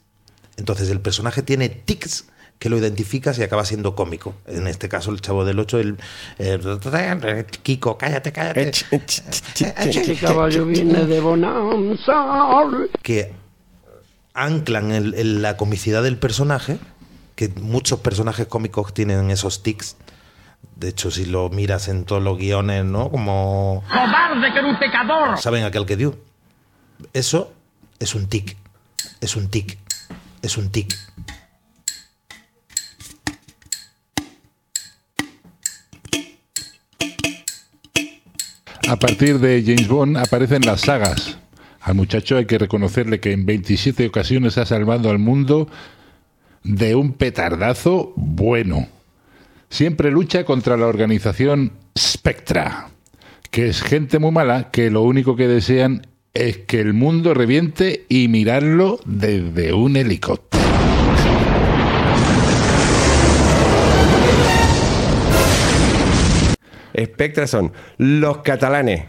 Entonces 0.57 0.89
el 0.91 1.01
personaje 1.01 1.41
tiene 1.41 1.69
tics 1.69 2.25
que 2.59 2.69
lo 2.69 2.77
identificas 2.77 3.37
y 3.37 3.43
acaba 3.43 3.65
siendo 3.65 3.95
cómico. 3.95 4.33
En 4.47 4.65
este 4.67 4.89
caso, 4.89 5.11
el 5.11 5.21
chavo 5.21 5.45
del 5.45 5.59
8, 5.59 5.79
el, 5.79 5.97
el- 6.39 7.45
Kiko, 7.63 7.97
cállate, 7.97 8.31
cállate. 8.31 8.71
Este 8.71 10.15
caballo 10.19 10.65
viene 10.65 11.05
de 11.05 11.19
Bonanza. 11.19 12.65
que 13.03 13.31
anclan 14.33 14.91
el- 14.91 15.13
el- 15.13 15.41
la 15.41 15.57
comicidad 15.57 16.03
del 16.03 16.17
personaje, 16.17 16.77
que 17.35 17.49
muchos 17.49 17.99
personajes 17.99 18.47
cómicos 18.47 18.93
tienen 18.93 19.29
esos 19.31 19.61
tics. 19.63 19.95
De 20.75 20.89
hecho, 20.89 21.11
si 21.11 21.25
lo 21.25 21.49
miras 21.49 21.87
en 21.87 22.03
todos 22.05 22.21
los 22.23 22.37
guiones, 22.37 22.85
¿no? 22.85 23.09
Como 23.09 23.83
¡Cobarde 23.87 24.51
que 24.53 24.59
era 24.59 24.67
un 24.67 24.77
pecador! 24.79 25.37
saben 25.39 25.63
aquel 25.63 25.85
que 25.85 25.95
dio. 25.97 26.17
Eso 27.13 27.51
es 27.99 28.15
un 28.15 28.27
tic. 28.27 28.57
Es 29.21 29.35
un 29.35 29.49
tic. 29.49 29.77
Es 30.41 30.57
un 30.57 30.69
tic. 30.69 30.95
A 38.87 38.95
partir 38.95 39.39
de 39.39 39.61
James 39.65 39.89
Bond 39.89 40.15
aparecen 40.15 40.61
las 40.65 40.81
sagas. 40.81 41.37
Al 41.81 41.95
muchacho 41.95 42.37
hay 42.37 42.45
que 42.45 42.57
reconocerle 42.57 43.19
que 43.19 43.33
en 43.33 43.45
27 43.45 44.07
ocasiones 44.07 44.57
ha 44.57 44.65
salvado 44.65 45.09
al 45.09 45.19
mundo 45.19 45.67
de 46.63 46.95
un 46.95 47.11
petardazo 47.11 48.13
bueno. 48.15 48.87
Siempre 49.69 50.09
lucha 50.09 50.45
contra 50.45 50.77
la 50.77 50.87
organización 50.87 51.73
Spectra, 51.99 52.87
que 53.51 53.67
es 53.67 53.81
gente 53.81 54.19
muy 54.19 54.31
mala 54.31 54.71
que 54.71 54.89
lo 54.89 55.01
único 55.01 55.35
que 55.35 55.49
desean 55.49 56.07
es 56.33 56.59
que 56.59 56.79
el 56.79 56.93
mundo 56.93 57.33
reviente 57.33 58.05
y 58.07 58.29
mirarlo 58.29 59.01
desde 59.05 59.73
un 59.73 59.97
helicóptero. 59.97 60.56
Spectra 66.99 67.45
son 67.45 67.73
los 67.97 68.39
catalanes, 68.39 69.05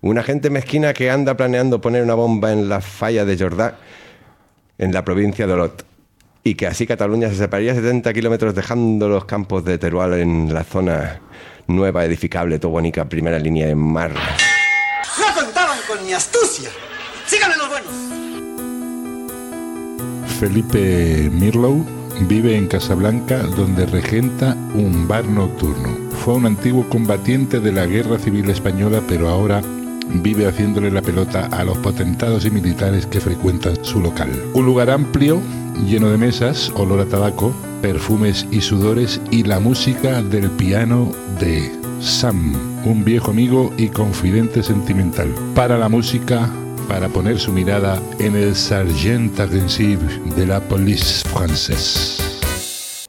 una 0.00 0.22
gente 0.22 0.50
mezquina 0.50 0.92
que 0.92 1.10
anda 1.10 1.36
planeando 1.36 1.80
poner 1.80 2.02
una 2.02 2.14
bomba 2.14 2.52
en 2.52 2.68
la 2.68 2.80
falla 2.80 3.24
de 3.24 3.36
Jordá, 3.36 3.78
en 4.78 4.92
la 4.92 5.04
provincia 5.04 5.46
de 5.46 5.52
Olot, 5.52 5.84
y 6.44 6.54
que 6.54 6.66
así 6.66 6.86
Cataluña 6.86 7.28
se 7.28 7.36
separaría 7.36 7.74
70 7.74 8.12
kilómetros 8.12 8.54
dejando 8.54 9.08
los 9.08 9.24
campos 9.24 9.64
de 9.64 9.78
Teruel 9.78 10.14
en 10.14 10.52
la 10.52 10.64
zona 10.64 11.20
nueva, 11.66 12.04
edificable, 12.04 12.58
Tobonica, 12.58 13.08
primera 13.08 13.38
línea 13.38 13.66
de 13.66 13.74
mar. 13.74 14.12
No 14.12 15.34
contaban 15.34 15.78
con 15.86 16.04
mi 16.04 16.12
astucia. 16.12 16.68
Síganme 17.26 17.56
los 17.56 17.68
buenos. 17.68 17.92
Felipe 20.40 21.30
Mirlow 21.32 21.86
vive 22.22 22.56
en 22.56 22.66
Casablanca 22.66 23.38
donde 23.38 23.86
regenta 23.86 24.56
un 24.74 25.06
bar 25.06 25.24
nocturno. 25.24 26.11
Fue 26.24 26.34
un 26.34 26.46
antiguo 26.46 26.88
combatiente 26.88 27.58
de 27.58 27.72
la 27.72 27.84
Guerra 27.84 28.16
Civil 28.16 28.48
Española, 28.48 29.02
pero 29.08 29.28
ahora 29.28 29.60
vive 30.22 30.46
haciéndole 30.46 30.88
la 30.88 31.02
pelota 31.02 31.46
a 31.46 31.64
los 31.64 31.76
potentados 31.78 32.46
y 32.46 32.50
militares 32.52 33.06
que 33.06 33.18
frecuentan 33.18 33.84
su 33.84 33.98
local. 33.98 34.30
Un 34.54 34.64
lugar 34.64 34.88
amplio, 34.88 35.42
lleno 35.84 36.10
de 36.10 36.18
mesas, 36.18 36.70
olor 36.76 37.00
a 37.00 37.06
tabaco, 37.06 37.52
perfumes 37.82 38.46
y 38.52 38.60
sudores 38.60 39.20
y 39.32 39.42
la 39.42 39.58
música 39.58 40.22
del 40.22 40.48
piano 40.52 41.10
de 41.40 41.72
Sam, 41.98 42.54
un 42.84 43.04
viejo 43.04 43.32
amigo 43.32 43.72
y 43.76 43.88
confidente 43.88 44.62
sentimental. 44.62 45.34
Para 45.56 45.76
la 45.76 45.88
música, 45.88 46.48
para 46.86 47.08
poner 47.08 47.40
su 47.40 47.52
mirada 47.52 48.00
en 48.20 48.36
el 48.36 48.54
Sargent 48.54 49.40
Agressive 49.40 50.20
de 50.36 50.46
la 50.46 50.60
Police 50.60 51.28
Française. 51.28 52.22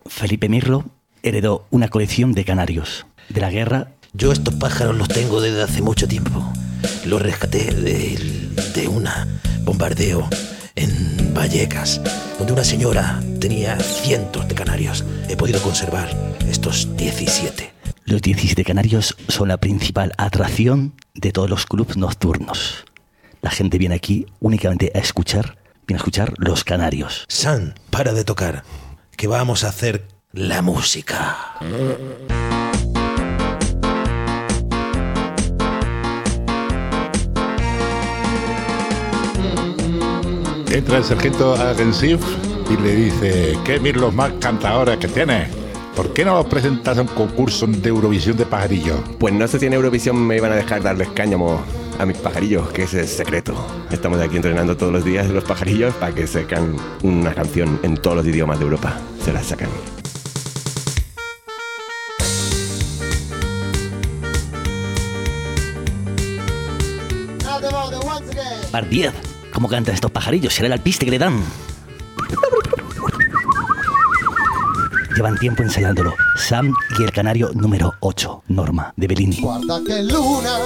Felipe 0.08 0.50
Mirlo 0.50 1.03
heredó 1.24 1.66
una 1.72 1.88
colección 1.88 2.34
de 2.34 2.46
canarios 2.46 3.06
de 3.30 3.42
la 3.42 3.50
guerra. 3.50 3.94
Yo 4.14 4.32
estos 4.32 4.54
pájaros 4.56 4.96
los 4.96 5.08
tengo 5.08 5.42
desde 5.42 5.64
hace 5.64 5.82
mucho 5.82 6.08
tiempo. 6.08 6.54
Los 7.06 7.22
rescaté 7.22 7.74
de, 7.74 8.52
de 8.76 8.88
un 8.88 9.08
bombardeo 9.64 10.30
en 10.76 11.34
Vallecas, 11.34 12.02
donde 12.38 12.54
una 12.54 12.64
señora 12.64 13.24
tenía 13.40 13.80
cientos 13.80 14.48
de 14.48 14.54
canarios. 14.54 15.04
He 15.30 15.38
podido 15.38 15.62
conservar 15.62 16.10
estos 16.48 16.96
17. 16.98 17.74
Los 18.06 18.22
17 18.22 18.64
canarios 18.66 19.16
son 19.30 19.48
la 19.48 19.58
principal 19.58 20.12
atracción 20.18 20.94
de 21.14 21.32
todos 21.32 21.50
los 21.50 21.66
clubs 21.66 21.96
nocturnos. 21.96 22.86
La 23.42 23.50
gente 23.50 23.78
viene 23.78 23.96
aquí 23.96 24.26
únicamente 24.40 24.92
a 24.94 25.00
escuchar, 25.00 25.58
viene 25.88 25.98
a 25.98 26.02
escuchar 26.02 26.34
los 26.38 26.64
canarios. 26.64 27.26
San, 27.30 27.76
para 27.90 28.14
de 28.14 28.26
tocar, 28.26 28.64
que 29.16 29.28
vamos 29.28 29.64
a 29.64 29.70
hacer 29.70 30.13
la 30.34 30.64
música. 30.64 31.60
Entra 40.72 40.98
el 40.98 41.04
sargento 41.04 41.54
Agressive 41.54 42.20
y 42.68 42.82
le 42.82 42.96
dice, 42.96 43.58
¿qué 43.64 43.78
los 43.94 44.12
más 44.12 44.32
cantadores 44.40 44.98
que 44.98 45.08
tienes? 45.08 45.50
¿Por 45.96 46.12
qué 46.14 46.26
no 46.26 46.34
los 46.34 46.48
presentas 46.48 46.98
a 46.98 47.02
un 47.02 47.08
concurso 47.10 47.68
de 47.68 47.90
Eurovisión 47.90 48.36
de 48.36 48.48
pajarillos? 48.48 49.00
Pues 49.20 49.36
no 49.36 49.48
sé 49.48 49.60
si 49.60 49.68
en 49.68 49.74
Eurovisión 49.74 50.18
me 50.26 50.38
iban 50.38 50.52
a 50.52 50.56
dejar 50.56 50.82
darles 50.82 51.10
cáñamo 51.10 51.62
a 52.00 52.06
mis 52.08 52.18
pajarillos, 52.18 52.70
que 52.70 52.84
ese 52.84 53.02
es 53.02 53.12
el 53.12 53.18
secreto. 53.18 53.54
Estamos 53.92 54.20
aquí 54.20 54.38
entrenando 54.38 54.76
todos 54.76 54.92
los 54.92 55.06
días 55.06 55.30
los 55.30 55.44
pajarillos 55.44 55.94
para 55.94 56.16
que 56.16 56.26
sacan 56.26 56.76
una 57.04 57.36
canción 57.36 57.80
en 57.84 57.98
todos 57.98 58.18
los 58.18 58.26
idiomas 58.26 58.58
de 58.58 58.66
Europa. 58.66 59.00
Se 59.24 59.32
la 59.32 59.44
sacan. 59.44 59.70
Par 68.74 68.90
10. 68.90 69.14
¿Cómo 69.54 69.70
cantan 69.70 69.94
estos 69.94 70.10
pajarillos? 70.10 70.52
Será 70.52 70.66
el 70.66 70.74
alpiste 70.74 71.06
que 71.06 71.12
le 71.12 71.20
dan. 71.20 71.44
Llevan 75.16 75.38
tiempo 75.38 75.62
ensayándolo. 75.62 76.16
Sam 76.38 76.74
y 76.98 77.04
el 77.04 77.12
canario 77.12 77.52
número 77.54 77.94
8, 78.00 78.46
Norma, 78.48 78.92
de 78.98 79.06
Bellini. 79.06 79.42
Guarda 79.42 79.80
que 79.86 80.02
luna, 80.02 80.58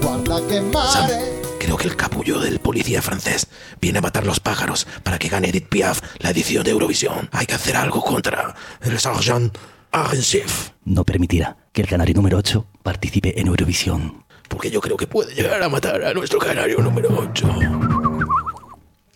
guarda 0.00 0.46
que 0.46 0.60
mare. 0.60 1.42
Creo 1.58 1.76
que 1.76 1.88
el 1.88 1.96
capullo 1.96 2.38
del 2.38 2.60
policía 2.60 3.02
francés 3.02 3.48
viene 3.80 3.98
a 3.98 4.02
matar 4.02 4.24
los 4.24 4.38
pájaros 4.38 4.86
para 5.02 5.18
que 5.18 5.28
gane 5.28 5.48
Edith 5.48 5.68
Piaf 5.68 6.02
la 6.20 6.30
edición 6.30 6.62
de 6.62 6.70
Eurovisión. 6.70 7.28
Hay 7.32 7.46
que 7.46 7.54
hacer 7.54 7.76
algo 7.76 8.00
contra 8.00 8.54
el 8.80 9.00
Sargent 9.00 9.58
Agressive. 9.90 10.46
No 10.84 11.02
permitirá 11.02 11.56
que 11.72 11.82
el 11.82 11.88
canario 11.88 12.14
número 12.14 12.38
8 12.38 12.64
participe 12.84 13.40
en 13.40 13.48
Eurovisión. 13.48 14.23
Porque 14.48 14.70
yo 14.70 14.80
creo 14.80 14.96
que 14.96 15.06
puede 15.06 15.34
llegar 15.34 15.62
a 15.62 15.68
matar 15.68 16.04
a 16.04 16.14
nuestro 16.14 16.38
canario 16.38 16.78
número 16.78 17.08
8. 17.10 17.48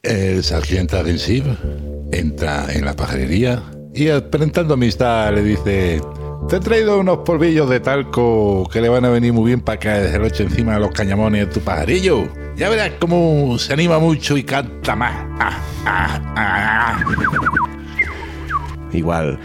El 0.02 0.42
sargento 0.42 0.96
Agressive 0.96 1.56
entra 2.12 2.72
en 2.72 2.84
la 2.84 2.94
pajarería 2.94 3.62
y 3.94 4.08
aparentando 4.08 4.74
amistad 4.74 5.32
le 5.34 5.42
dice, 5.42 6.00
te 6.48 6.56
he 6.56 6.60
traído 6.60 7.00
unos 7.00 7.18
polvillos 7.18 7.68
de 7.68 7.80
talco 7.80 8.68
que 8.72 8.80
le 8.80 8.88
van 8.88 9.04
a 9.04 9.10
venir 9.10 9.32
muy 9.32 9.46
bien 9.46 9.60
para 9.60 9.78
caerse 9.78 10.44
encima 10.44 10.74
de 10.74 10.80
los 10.80 10.92
cañamones 10.92 11.46
de 11.46 11.52
tu 11.52 11.60
pajarillo. 11.60 12.28
Ya 12.56 12.68
verás 12.68 12.92
cómo 12.98 13.58
se 13.58 13.72
anima 13.72 13.98
mucho 13.98 14.36
y 14.36 14.44
canta 14.44 14.96
más. 14.96 15.14
Ah, 15.38 15.58
ah, 15.84 16.34
ah, 16.36 17.04
Igual 18.92 19.38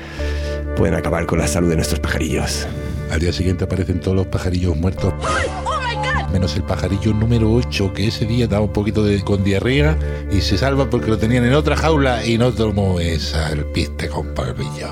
pueden 0.77 0.95
acabar 0.95 1.25
con 1.25 1.39
la 1.39 1.47
salud 1.47 1.69
de 1.69 1.75
nuestros 1.75 1.99
pajarillos. 1.99 2.67
Al 3.11 3.19
día 3.19 3.33
siguiente 3.33 3.65
aparecen 3.65 3.99
todos 3.99 4.15
los 4.15 4.27
pajarillos 4.27 4.77
muertos. 4.77 5.13
Menos 6.33 6.55
el 6.55 6.63
pajarillo 6.63 7.13
número 7.13 7.53
8, 7.53 7.93
que 7.93 8.07
ese 8.07 8.25
día 8.25 8.47
daba 8.47 8.65
un 8.65 8.73
poquito 8.73 9.03
de, 9.03 9.21
con 9.21 9.43
diarrea 9.43 9.95
y 10.31 10.41
se 10.41 10.57
salva 10.57 10.89
porque 10.89 11.11
lo 11.11 11.19
tenían 11.19 11.45
en 11.45 11.53
otra 11.53 11.75
jaula 11.75 12.25
y 12.25 12.39
no 12.39 12.51
tomó 12.51 12.99
esa 12.99 13.51
el 13.51 13.65
piste 13.65 14.09
con 14.09 14.33
polvillo. 14.33 14.89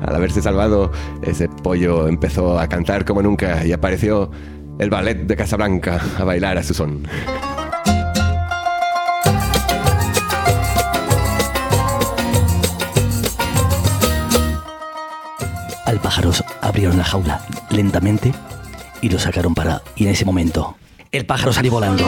Al 0.00 0.16
haberse 0.16 0.40
salvado, 0.40 0.90
ese 1.20 1.50
pollo 1.50 2.08
empezó 2.08 2.58
a 2.58 2.66
cantar 2.66 3.04
como 3.04 3.20
nunca 3.20 3.62
y 3.66 3.72
apareció 3.72 4.30
el 4.78 4.88
ballet 4.88 5.26
de 5.26 5.36
Casablanca 5.36 6.00
a 6.18 6.24
bailar 6.24 6.56
a 6.56 6.62
su 6.62 6.72
son. 6.72 7.06
Al 15.84 16.00
pájaros 16.00 16.42
abrieron 16.62 16.96
la 16.96 17.04
jaula 17.04 17.42
lentamente 17.68 18.32
y 19.04 19.10
lo 19.10 19.18
sacaron 19.18 19.54
para... 19.54 19.82
Y 19.96 20.04
en 20.04 20.12
ese 20.12 20.24
momento, 20.24 20.78
el 21.12 21.26
pájaro 21.26 21.52
salió 21.52 21.72
volando. 21.72 22.04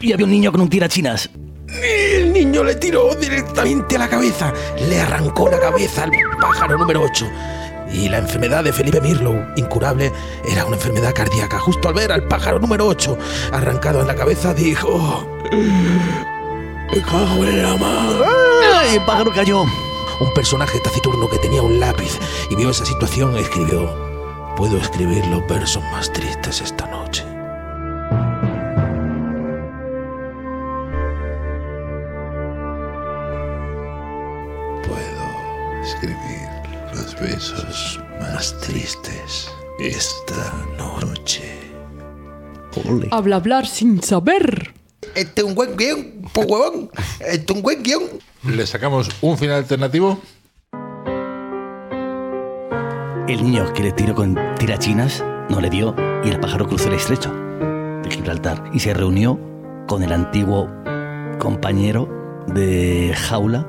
y 0.00 0.12
había 0.12 0.26
un 0.26 0.32
niño 0.32 0.50
con 0.50 0.60
un 0.60 0.68
tirachinas. 0.68 1.30
El 1.68 2.32
niño 2.32 2.64
le 2.64 2.74
tiró 2.74 3.14
directamente 3.14 3.94
a 3.94 4.00
la 4.00 4.08
cabeza. 4.08 4.52
Le 4.88 5.00
arrancó 5.00 5.48
la 5.48 5.60
cabeza 5.60 6.02
al 6.02 6.10
pájaro 6.40 6.76
número 6.76 7.02
8. 7.02 7.53
Y 7.94 8.08
la 8.08 8.18
enfermedad 8.18 8.64
de 8.64 8.72
Felipe 8.72 9.00
Mirlow, 9.00 9.40
incurable, 9.54 10.12
era 10.44 10.64
una 10.66 10.74
enfermedad 10.74 11.14
cardíaca. 11.14 11.60
Justo 11.60 11.88
al 11.88 11.94
ver 11.94 12.10
al 12.10 12.24
pájaro 12.24 12.58
número 12.58 12.86
8 12.88 13.16
arrancado 13.52 14.00
en 14.00 14.08
la 14.08 14.16
cabeza, 14.16 14.52
dijo... 14.52 15.24
¡Me 15.52 17.00
cago 17.02 17.44
en 17.44 17.62
la 17.62 17.76
madre! 17.76 18.24
¡Ay, 18.74 18.96
el 18.96 19.04
pájaro 19.04 19.32
cayó! 19.32 19.62
Un 19.62 20.34
personaje 20.34 20.80
taciturno 20.80 21.28
que 21.28 21.38
tenía 21.38 21.62
un 21.62 21.78
lápiz 21.78 22.18
y 22.50 22.56
vio 22.56 22.70
esa 22.70 22.84
situación 22.84 23.36
escribió... 23.36 23.94
Puedo 24.56 24.76
escribir 24.76 25.24
los 25.28 25.46
versos 25.46 25.82
más 25.92 26.12
tristes 26.12 26.60
esta 26.60 26.86
noche. 26.86 27.24
Besos 37.34 38.00
más 38.20 38.56
tristes 38.60 39.50
esta 39.80 40.52
noche. 40.78 41.42
Habla 43.10 43.36
hablar 43.36 43.66
sin 43.66 44.00
saber. 44.02 44.72
Este 45.16 45.40
es 45.40 45.46
un 45.46 45.54
buen 45.54 45.76
guion, 45.76 46.28
pues 46.32 46.46
huevón. 46.48 46.90
Este 47.20 47.52
es 47.52 47.56
un 47.56 47.62
buen 47.62 47.82
guion. 47.82 48.02
¿Le 48.44 48.66
sacamos 48.66 49.08
un 49.20 49.36
final 49.36 49.56
alternativo? 49.56 50.20
El 53.26 53.42
niño 53.42 53.72
que 53.72 53.82
le 53.82 53.92
tiró 53.92 54.14
con 54.14 54.38
tirachinas 54.56 55.24
no 55.48 55.60
le 55.60 55.70
dio 55.70 55.94
y 56.24 56.28
el 56.28 56.38
pájaro 56.38 56.68
cruzó 56.68 56.88
el 56.88 56.94
estrecho 56.94 57.32
de 57.32 58.10
Gibraltar 58.10 58.70
y 58.72 58.78
se 58.78 58.94
reunió 58.94 59.40
con 59.88 60.04
el 60.04 60.12
antiguo 60.12 60.70
compañero 61.40 62.08
de 62.46 63.12
jaula 63.16 63.66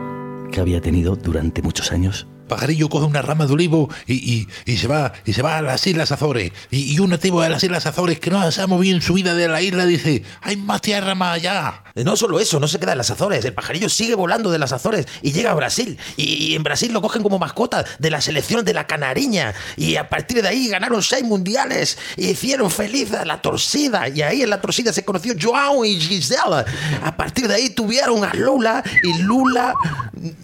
que 0.52 0.62
había 0.62 0.82
tenido 0.82 1.16
durante 1.16 1.64
muchos 1.64 1.92
años. 1.92 2.28
Pajarillo 2.48 2.90
coge 2.90 3.06
una 3.06 3.22
rama 3.22 3.46
de 3.48 3.54
olivo 3.54 3.90
y, 4.08 4.14
y- 4.14 4.48
y 4.66 4.78
se 4.78 4.88
va 4.88 5.14
y 5.26 5.34
se 5.34 5.42
va 5.42 5.58
a 5.58 5.62
las 5.62 5.86
Islas 5.88 6.12
Azores. 6.12 6.52
Y, 6.72 6.94
y 6.94 7.00
un 7.00 7.10
nativo 7.10 7.42
de 7.42 7.50
las 7.50 7.64
Islas 7.64 7.86
Azores 7.86 8.20
que 8.20 8.30
no 8.30 8.52
se 8.52 8.62
ha 8.62 8.68
movido 8.68 8.96
en 8.96 9.02
su 9.02 9.14
vida 9.14 9.34
de 9.34 9.48
la 9.48 9.62
isla 9.62 9.86
dice, 9.86 10.24
hay 10.42 10.58
más 10.58 10.82
tierra 10.82 11.16
más 11.16 11.36
allá. 11.36 11.84
No 11.96 12.16
solo 12.18 12.40
eso, 12.40 12.60
no 12.60 12.68
se 12.68 12.78
queda 12.80 12.92
en 12.92 12.98
las 13.00 13.10
Azores. 13.10 13.44
El 13.46 13.54
pajarillo 13.54 13.90
sigue 13.90 14.16
volando 14.16 14.52
de 14.52 14.60
las 14.60 14.72
Azores 14.74 15.08
y 15.22 15.32
llega 15.32 15.52
a 15.52 15.54
Brasil. 15.54 15.98
Y, 16.18 16.24
y 16.24 16.56
en 16.56 16.64
Brasil 16.64 16.92
lo 16.92 17.02
cogen 17.02 17.24
como 17.24 17.40
mascota 17.40 17.86
de 18.00 18.10
la 18.12 18.20
selección 18.22 18.66
de 18.66 18.74
la 18.74 18.86
Canariña. 18.86 19.54
Y 19.78 19.96
a 19.96 20.10
partir 20.10 20.42
de 20.42 20.50
ahí 20.50 20.68
ganaron 20.68 21.02
seis 21.02 21.24
mundiales. 21.24 21.98
Y 22.18 22.28
hicieron 22.30 22.70
feliz 22.70 23.14
a 23.14 23.24
la 23.26 23.42
torcida. 23.42 24.10
Y 24.10 24.22
ahí 24.22 24.42
en 24.42 24.50
la 24.50 24.60
torcida 24.62 24.92
se 24.94 25.06
conoció 25.06 25.34
Joao 25.42 25.86
y 25.86 26.00
Gisela. 26.00 26.66
A 27.04 27.16
partir 27.16 27.48
de 27.48 27.56
ahí 27.56 27.70
tuvieron 27.70 28.24
a 28.26 28.34
Lula. 28.34 28.84
Y 29.04 29.22
Lula. 29.24 29.74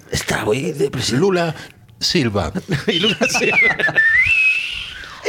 Está 0.10 0.46
muy 0.46 0.72
depresivo. 0.72 1.20
Lula 1.20 1.54
Silva. 2.02 2.52
y 2.88 3.00
Lula 3.00 3.18
Silva. 3.30 3.58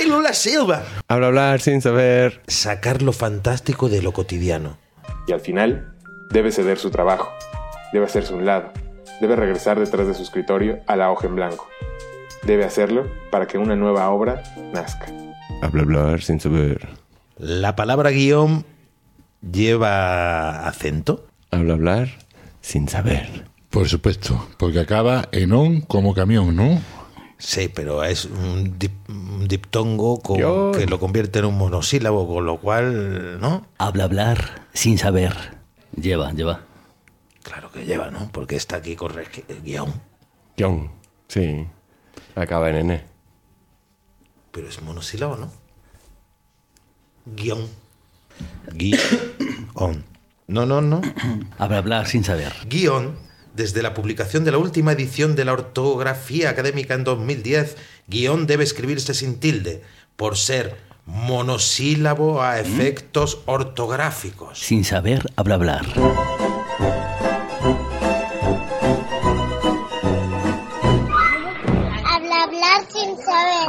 y 0.03 0.09
Lula 0.09 0.33
Silva. 0.33 0.83
Habla 1.09 1.27
hablar 1.29 1.61
sin 1.61 1.81
saber. 1.81 2.43
Sacar 2.49 3.03
lo 3.03 3.13
fantástico 3.13 3.89
de 3.89 4.03
lo 4.03 4.13
cotidiano. 4.13 4.79
Y 5.27 5.33
al 5.33 5.41
final, 5.41 5.95
debe 6.31 6.51
ceder 6.51 6.79
su 6.79 6.91
trabajo, 6.91 7.33
debe 7.93 8.07
hacerse 8.07 8.35
un 8.35 8.45
lado, 8.45 8.73
debe 9.21 9.37
regresar 9.37 9.79
detrás 9.79 10.07
de 10.07 10.15
su 10.15 10.23
escritorio 10.23 10.81
a 10.87 10.97
la 10.97 11.11
hoja 11.11 11.27
en 11.27 11.37
blanco. 11.37 11.69
Debe 12.43 12.65
hacerlo 12.65 13.07
para 13.31 13.47
que 13.47 13.59
una 13.59 13.77
nueva 13.77 14.11
obra 14.11 14.43
nazca. 14.73 15.07
Habla 15.63 15.83
hablar 15.83 16.23
sin 16.23 16.41
saber. 16.41 16.89
La 17.39 17.77
palabra 17.77 18.11
guion 18.11 18.65
lleva 19.49 20.67
acento. 20.67 21.27
Habla 21.51 21.75
hablar 21.75 22.09
sin 22.61 22.89
saber. 22.89 23.52
Por 23.73 23.89
supuesto, 23.89 24.49
porque 24.59 24.79
acaba 24.81 25.29
en 25.33 25.53
on 25.53 25.81
como 25.81 26.15
camión, 26.15 26.55
¿no? 26.55 26.81
Sí, 27.39 27.69
pero 27.75 28.05
es 28.05 28.27
un, 28.27 28.79
dip- 28.79 29.09
un 29.09 29.49
diptongo 29.49 30.21
con- 30.21 30.39
Yo- 30.39 30.71
que 30.73 30.87
lo 30.87 31.01
convierte 31.01 31.41
en 31.41 31.47
un 31.47 31.59
monosílabo, 31.59 32.29
con 32.29 32.45
lo 32.47 32.59
cual, 32.61 33.41
¿no? 33.41 33.67
Habla 33.79 34.05
hablar 34.05 34.67
sin 34.75 34.97
saber. 34.99 35.35
Lleva, 35.97 36.33
lleva. 36.33 36.61
Claro 37.43 37.73
que 37.73 37.85
lleva, 37.85 38.11
¿no? 38.13 38.31
Porque 38.31 38.55
está 38.55 38.77
aquí 38.77 38.95
con 38.95 39.13
re- 39.13 39.27
guion. 39.65 39.93
Guión. 40.57 40.91
Sí. 41.27 41.67
Acaba 42.37 42.71
en 42.71 42.77
N. 42.77 43.05
Pero 44.53 44.69
es 44.69 44.81
monosílabo, 44.83 45.37
¿no? 45.37 45.51
Guión. 47.27 47.67
Guión. 48.75 50.05
No, 50.47 50.67
no, 50.67 50.81
no. 50.81 51.01
Habla 51.59 51.79
hablar 51.79 52.07
sin 52.07 52.23
saber. 52.23 52.53
Guión, 52.67 53.17
desde 53.55 53.83
la 53.83 53.95
publicación 53.95 54.45
de 54.45 54.53
la 54.53 54.59
última 54.59 54.93
edición 54.93 55.35
de 55.37 55.45
la 55.45 55.53
ortografía 55.53 56.51
académica 56.51 56.95
en 56.95 57.05
2010, 57.05 57.77
guion 58.09 58.47
debe 58.47 58.65
escribirse 58.65 59.15
sin 59.15 59.41
tilde, 59.41 59.83
por 60.17 60.37
ser 60.37 60.77
monosílabo 61.07 62.43
a 62.43 62.61
efectos 62.61 63.41
ortográficos. 63.47 64.59
Sin 64.59 64.85
saber, 64.85 65.27
habla 65.37 65.55
hablar. 65.57 65.87
Habla 72.05 72.45
hablar 72.45 72.87
sin 72.91 73.17
saber. 73.17 73.69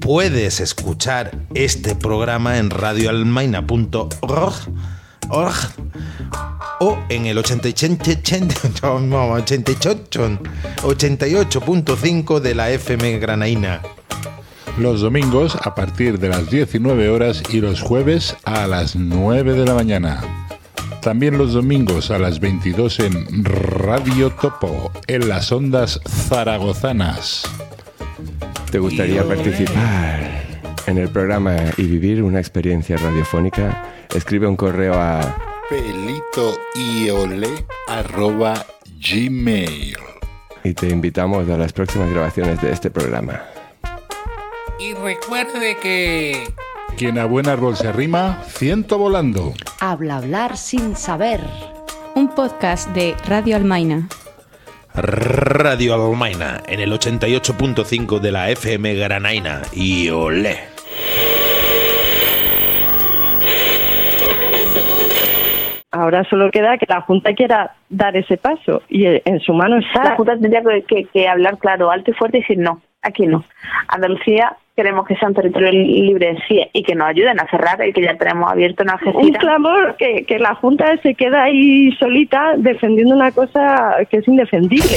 Puedes 0.00 0.60
escuchar 0.60 1.32
este 1.54 1.94
programa 1.94 2.58
en 2.58 2.70
radioalmaina.org 2.70 4.54
org, 5.28 5.54
o 6.80 6.98
en 7.08 7.26
el 7.26 7.38
88 7.38 7.98
88.5 10.82 12.40
de 12.40 12.54
la 12.54 12.70
FM 12.70 13.18
Granaína. 13.18 13.82
Los 14.78 15.00
domingos 15.00 15.56
a 15.56 15.74
partir 15.74 16.18
de 16.18 16.28
las 16.28 16.50
19 16.50 17.08
horas 17.08 17.42
y 17.50 17.60
los 17.60 17.80
jueves 17.80 18.36
a 18.44 18.66
las 18.66 18.94
9 18.94 19.54
de 19.54 19.64
la 19.64 19.74
mañana. 19.74 20.22
También 21.02 21.38
los 21.38 21.52
domingos 21.52 22.10
a 22.10 22.18
las 22.18 22.38
22 22.40 23.00
en 23.00 23.44
Radio 23.44 24.30
Topo, 24.30 24.92
en 25.06 25.28
las 25.28 25.50
ondas 25.52 26.00
zaragozanas. 26.06 27.42
¿Te 28.70 28.78
gustaría 28.78 29.24
participar 29.24 30.60
en 30.86 30.98
el 30.98 31.08
programa 31.08 31.56
y 31.76 31.84
vivir 31.84 32.22
una 32.22 32.38
experiencia 32.38 32.96
radiofónica? 32.96 34.06
Escribe 34.14 34.46
un 34.46 34.56
correo 34.56 34.94
a 34.94 35.57
gmail 39.00 39.96
y 40.64 40.74
te 40.74 40.88
invitamos 40.88 41.48
a 41.48 41.56
las 41.56 41.72
próximas 41.72 42.10
grabaciones 42.10 42.60
de 42.62 42.72
este 42.72 42.90
programa. 42.90 43.42
Y 44.78 44.94
recuerde 44.94 45.76
que... 45.82 46.52
Quien 46.96 47.18
a 47.18 47.26
buen 47.26 47.48
árbol 47.48 47.76
se 47.76 47.86
arrima, 47.86 48.42
ciento 48.46 48.98
volando. 48.98 49.52
Habla 49.80 50.16
hablar 50.16 50.56
sin 50.56 50.96
saber. 50.96 51.40
Un 52.14 52.34
podcast 52.34 52.88
de 52.90 53.14
Radio 53.26 53.56
Almaina. 53.56 54.08
Radio 54.94 55.94
Almaina 55.94 56.62
en 56.66 56.80
el 56.80 56.92
88.5 56.92 58.20
de 58.20 58.32
la 58.32 58.50
FM 58.50 58.94
Granaína. 58.94 59.62
Y 59.72 60.08
olé. 60.08 60.67
Ahora 66.08 66.24
solo 66.30 66.50
queda 66.50 66.78
que 66.78 66.86
la 66.88 67.02
Junta 67.02 67.34
quiera 67.34 67.74
dar 67.90 68.16
ese 68.16 68.38
paso 68.38 68.80
y 68.88 69.04
eh, 69.04 69.20
en 69.26 69.40
su 69.40 69.52
mano 69.52 69.76
está. 69.78 70.04
La 70.04 70.16
Junta 70.16 70.38
tendría 70.38 70.62
que, 70.62 70.82
que- 70.84 71.04
que 71.04 71.28
hablar 71.28 71.58
claro, 71.58 71.90
alto 71.90 72.10
y 72.12 72.14
fuerte 72.14 72.38
y 72.38 72.40
decir 72.40 72.56
no, 72.56 72.80
aquí 73.02 73.26
no. 73.26 73.44
Andalucía 73.88 74.56
queremos 74.74 75.06
que 75.06 75.16
sea 75.16 75.28
un 75.28 75.34
territorio 75.34 75.70
libre 75.70 76.30
en 76.30 76.38
sí 76.48 76.62
y 76.72 76.82
que 76.82 76.94
nos 76.94 77.08
ayuden 77.08 77.38
a 77.40 77.46
cerrar 77.50 77.82
el 77.82 77.92
que 77.92 78.00
ya 78.00 78.16
tenemos 78.16 78.50
abierto 78.50 78.84
en 78.84 78.88
Un 78.88 78.94
Algeciras. 78.94 79.38
clamor 79.40 79.96
que, 79.98 80.24
que 80.24 80.38
la 80.38 80.54
Junta 80.54 80.96
se 81.02 81.14
queda 81.14 81.42
ahí 81.42 81.92
solita 81.98 82.54
defendiendo 82.56 83.14
una 83.14 83.30
cosa 83.32 83.96
que 84.10 84.16
es 84.16 84.28
indefendible. 84.28 84.96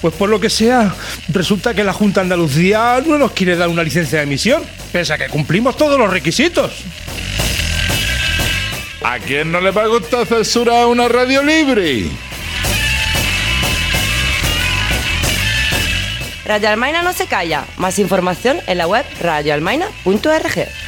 Pues 0.00 0.14
por 0.14 0.28
lo 0.28 0.38
que 0.38 0.48
sea, 0.50 0.92
resulta 1.32 1.74
que 1.74 1.82
la 1.82 1.92
Junta 1.92 2.20
de 2.20 2.26
Andalucía 2.26 2.98
no 3.04 3.18
nos 3.18 3.32
quiere 3.32 3.56
dar 3.56 3.68
una 3.68 3.82
licencia 3.82 4.18
de 4.18 4.24
emisión, 4.26 4.62
pese 4.92 5.12
a 5.12 5.18
que 5.18 5.26
cumplimos 5.28 5.76
todos 5.76 5.98
los 5.98 6.08
requisitos. 6.12 6.84
¿A 9.08 9.20
quién 9.20 9.52
no 9.52 9.60
le 9.60 9.70
va 9.70 9.84
a 9.84 9.86
gustar 9.86 10.26
censurar 10.26 10.86
una 10.86 11.06
radio 11.06 11.40
libre? 11.40 12.06
Radio 16.44 16.70
Almaina 16.70 17.02
no 17.02 17.12
se 17.12 17.28
calla. 17.28 17.66
Más 17.76 18.00
información 18.00 18.58
en 18.66 18.78
la 18.78 18.88
web 18.88 19.06
radioalmaina.org. 19.20 20.85